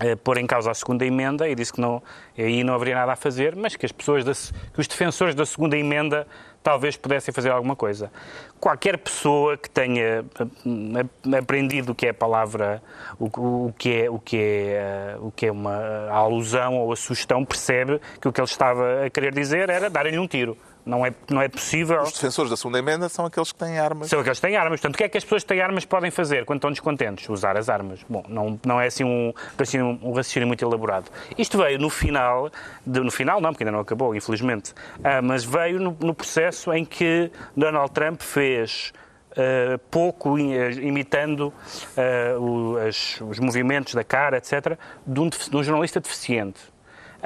[0.00, 2.02] eh, pôr em causa a segunda emenda e disse que não,
[2.36, 5.44] aí não haveria nada a fazer, mas que as pessoas, da, que os defensores da
[5.44, 6.26] segunda emenda
[6.62, 8.10] talvez pudessem fazer alguma coisa.
[8.58, 12.82] Qualquer pessoa que tenha eh, aprendido o que é a palavra,
[13.18, 16.96] o, o que é, o que é, eh, o que é uma alusão ou a
[16.96, 20.56] sugestão, percebe que o que ele estava a querer dizer era darem-lhe um tiro.
[20.86, 22.00] Não é, não é possível.
[22.02, 24.08] Os defensores da segunda emenda são aqueles que têm armas.
[24.08, 24.78] São aqueles que têm armas.
[24.80, 27.28] Portanto, o que é que as pessoas que têm armas podem fazer quando estão descontentes?
[27.28, 28.00] Usar as armas.
[28.08, 31.10] Bom, não, não é assim um raciocínio, um raciocínio muito elaborado.
[31.36, 32.50] Isto veio no final,
[32.86, 34.72] de- no final não, porque ainda não acabou, infelizmente,
[35.02, 38.92] Ah, mas veio no, no processo em que Donald Trump fez
[39.36, 41.52] ah, pouco imitando
[41.96, 46.60] ah, o- as- os movimentos da cara, etc., de um, de um jornalista deficiente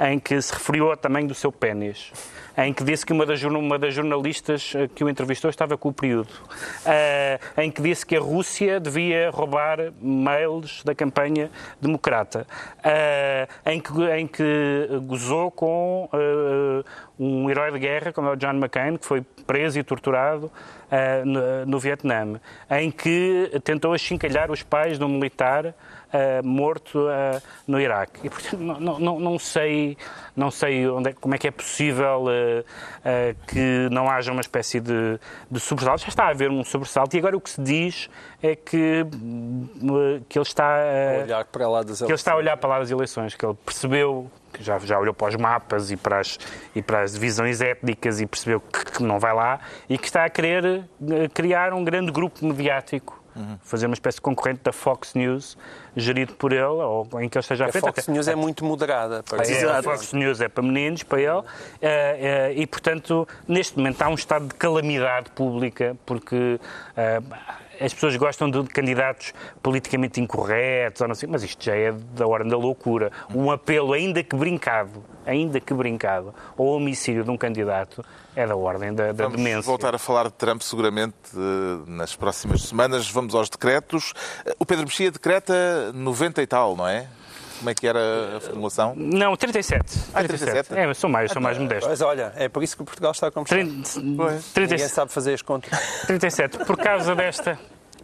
[0.01, 2.11] em que se referiu ao tamanho do seu pênis,
[2.57, 5.89] em que disse que uma das, uma das jornalistas eh, que o entrevistou estava com
[5.89, 6.29] o período,
[6.85, 12.47] eh, em que disse que a Rússia devia roubar mails da campanha democrata,
[12.83, 16.83] eh, em, que, em que gozou com eh,
[17.19, 20.51] um herói de guerra, como é o John McCain, que foi preso e torturado
[21.23, 22.39] no, no Vietnã,
[22.69, 25.73] em que tentou achincalhar os pais de um militar
[26.13, 28.19] eh, morto eh, no Iraque.
[28.25, 29.97] E, portanto, não, não- não, sei,
[30.35, 32.25] não sei onde é- como é que é possível
[33.03, 36.01] eh, que não haja uma espécie de, de sobressalto.
[36.01, 38.09] Já está a haver um sobressalto e agora o que se diz
[38.41, 40.77] é que, hum, que ele está...
[40.79, 43.45] eh, Olhar para lá das que ele está a olhar para lá das eleições, que
[43.45, 46.37] ele percebeu, que já, já olhou para os mapas e para as,
[46.75, 49.59] e para as divisões étnicas e percebeu que, que não vai lá
[49.89, 50.83] e que está a querer
[51.33, 53.20] criar um grande grupo mediático,
[53.63, 55.57] fazer uma espécie de concorrente da Fox News,
[55.95, 57.83] gerido por ele, ou em que ele esteja à A frente.
[57.83, 59.23] Fox Até- News é muito moderada.
[59.23, 61.43] para é, a Fox News é para meninos, para ele,
[61.81, 66.59] eh, eh, e portanto, neste momento há um estado de calamidade pública, porque
[66.95, 67.21] eh,
[67.81, 72.27] as pessoas gostam de candidatos politicamente incorretos, ou não sei, mas isto já é da
[72.27, 73.11] ordem da loucura.
[73.33, 78.03] Um apelo, ainda que brincado, ainda que brincado, ao homicídio de um candidato
[78.35, 79.61] é da ordem da, da Vamos demência.
[79.63, 83.09] voltar a falar de Trump seguramente eh, nas próximas semanas.
[83.09, 84.13] Vamos aos decretos.
[84.45, 87.07] Eh, O Pedro Mexia decreta 90 e tal, não é?
[87.61, 88.95] Como é que era a formulação?
[88.97, 89.99] Não, 37.
[90.15, 90.73] Ah, 37?
[90.73, 91.87] É, sou mais, sou mais modesto.
[91.87, 93.55] Mas olha, é por isso que Portugal está a começar.
[93.55, 94.91] 30, Ninguém 37.
[94.91, 95.69] sabe fazer as contas.
[96.07, 97.59] 37, por causa desta.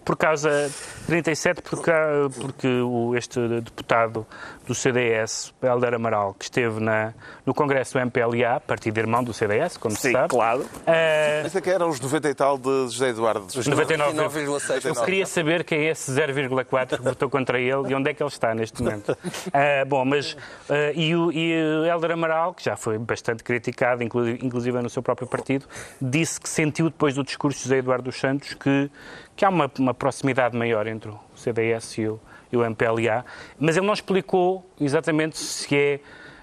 [0.08, 0.72] Por causa.
[1.06, 1.92] 37, porque,
[2.40, 4.26] porque o, este deputado
[4.66, 7.14] do CDS, Helder Amaral, que esteve na,
[7.46, 10.30] no Congresso do MPLA, partido irmão do CDS, como se Sim, sabe.
[10.30, 10.66] claro.
[10.86, 13.46] eh, Esse é que eram os 90 e tal de José Eduardo.
[13.48, 14.18] os 99.
[14.18, 14.86] 99,6%.
[14.86, 18.24] Eu queria saber quem é esse 0,4 que votou contra ele e onde é que
[18.24, 19.18] ele está neste momento.
[19.54, 20.36] Ah, bom, mas.
[20.70, 21.52] ah, e, o, e
[21.88, 25.66] Helder Amaral, que já foi bastante criticado, inclu- inclusive no seu próprio partido,
[26.02, 28.90] disse que sentiu depois do discurso de José Eduardo dos Santos que,
[29.38, 32.20] que há uma, uma proximidade maior entre o CDS e o,
[32.52, 33.24] e o MPLA,
[33.60, 36.00] mas ele não explicou exatamente se é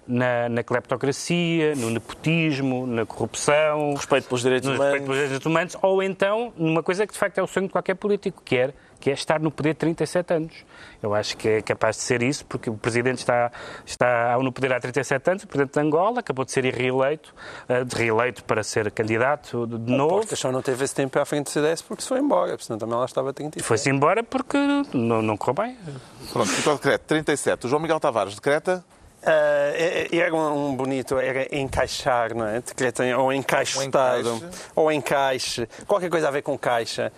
[0.06, 4.92] na, na cleptocracia, no nepotismo, na corrupção, Respeito pelos direitos no humanos.
[4.92, 7.72] respeito pelos direitos humanos, ou então numa coisa que de facto é o sonho de
[7.72, 10.52] qualquer político, que é, que é estar no poder 37 anos.
[11.02, 13.50] Eu acho que é capaz de ser isso, porque o Presidente está,
[13.84, 17.34] está no poder há 37 anos, o Presidente de Angola acabou de ser reeleito,
[17.68, 20.16] eh, de reeleito para ser candidato de de novo.
[20.16, 22.78] Portas só não teve esse tempo à frente do CDS porque se foi embora, senão
[22.78, 23.66] também ela estava a 37.
[23.66, 24.56] Foi-se embora porque
[24.92, 25.76] não, não correu bem.
[26.32, 27.66] Pronto, ficou o decreto 37.
[27.66, 28.82] O João Miguel Tavares decreta
[29.26, 32.60] É- era um bonito, era encaixar, não é?
[32.60, 34.58] Decreto em- ou encaixotado, Um encaixe.
[34.74, 37.12] ou encaixe, qualquer coisa a ver com caixa,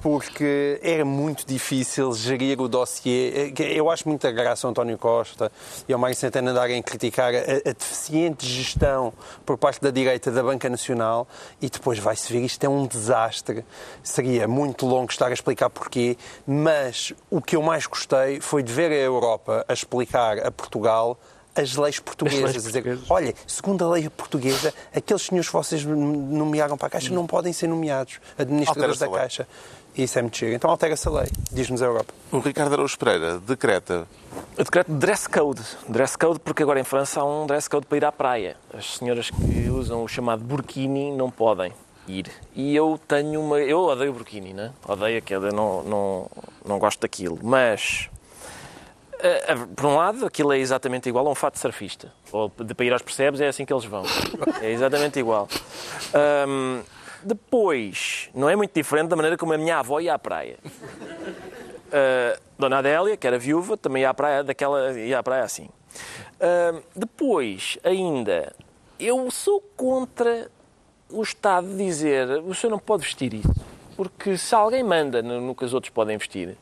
[0.00, 3.52] porque era muito difícil gerir o dossiê.
[3.56, 5.50] Eh, Eu acho muita graça ao António Costa
[5.88, 7.38] e ao Mário Santana andarem a criticar a,
[7.70, 9.12] a deficiente gestão
[9.46, 11.28] por parte da direita da Banca Nacional
[11.60, 13.64] e depois vai-se ver isto é um desastre.
[14.02, 18.72] Seria muito longo estar a explicar porquê, mas o que eu mais gostei foi de
[18.72, 21.16] ver a Europa a explicar a Portugal
[21.54, 22.40] as leis portuguesas.
[22.42, 23.10] leis a dizer, portuguesas.
[23.10, 27.52] olha, segundo a lei portuguesa, aqueles senhores que vocês nomearam para a Caixa não podem
[27.52, 29.20] ser nomeados administradores da lei.
[29.20, 29.46] Caixa.
[29.96, 30.54] Isso é muito giro.
[30.54, 32.14] Então altera-se a lei, diz-nos a Europa.
[32.30, 34.06] o Ricardo Araújo Pereira decreta
[34.56, 35.62] O decreto de dress code.
[35.86, 38.56] Dress code porque agora em França há um dress code para ir à praia.
[38.72, 41.72] As senhoras que usam o chamado burkini não podem
[42.08, 42.30] ir.
[42.54, 43.58] E eu tenho uma...
[43.58, 44.72] Eu odeio burkini, né?
[44.88, 46.30] Odeio aquilo, eu não, não,
[46.64, 47.38] não gosto daquilo.
[47.42, 48.08] Mas,
[49.76, 52.12] por um lado, aquilo é exatamente igual a um fato surfista.
[52.32, 54.02] Ou de, para ir aos percebes é assim que eles vão.
[54.60, 55.48] É exatamente igual.
[56.12, 56.82] Ahm,
[57.22, 60.58] depois, não é muito diferente da maneira como a minha avó ia à praia.
[60.64, 65.68] Uh, Dona Adélia, que era viúva, também ia à praia, daquela, ia à praia assim.
[66.40, 68.52] Uh, depois, ainda,
[68.98, 70.50] eu sou contra
[71.08, 73.54] o Estado dizer o senhor não pode vestir isso.
[73.96, 76.56] Porque se alguém manda no, no que os outros podem vestir.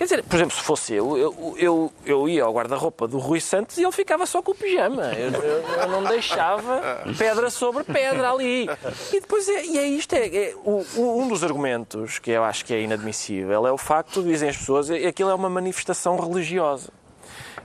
[0.00, 3.38] Quer dizer, por exemplo, se fosse eu, eu, eu, eu ia ao guarda-roupa do Rui
[3.38, 5.12] Santos e ele ficava só com o pijama.
[5.12, 8.66] Eu, eu- eu não deixava pedra sobre pedra ali.
[9.12, 12.64] E depois, é, e é isto, é, é o- um dos argumentos que eu acho
[12.64, 16.88] que é inadmissível é o facto, dizem as pessoas, é, aquilo é uma manifestação religiosa.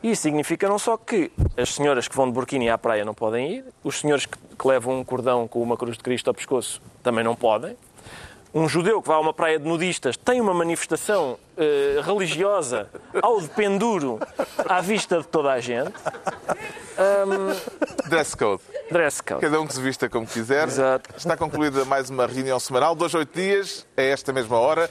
[0.03, 3.13] E isso significa não só que as senhoras que vão de burkini à praia não
[3.13, 6.33] podem ir, os senhores que, que levam um cordão com uma cruz de Cristo ao
[6.33, 7.77] pescoço também não podem,
[8.55, 12.89] um judeu que vai a uma praia de nudistas tem uma manifestação eh, religiosa
[13.21, 14.17] ao de penduro
[14.69, 15.91] à vista de toda a gente.
[18.07, 18.63] dress code.
[18.89, 19.41] Dress code.
[19.41, 20.69] Cada um que se vista como quiser.
[20.69, 21.09] Exato.
[21.17, 24.89] Está concluída mais uma reunião semanal, dois, oito dias, a esta mesma hora.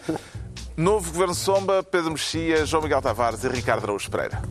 [0.77, 4.43] Novo Governo Sombra, Pedro Mexia, João Miguel Tavares e Ricardo Araújo Pereira.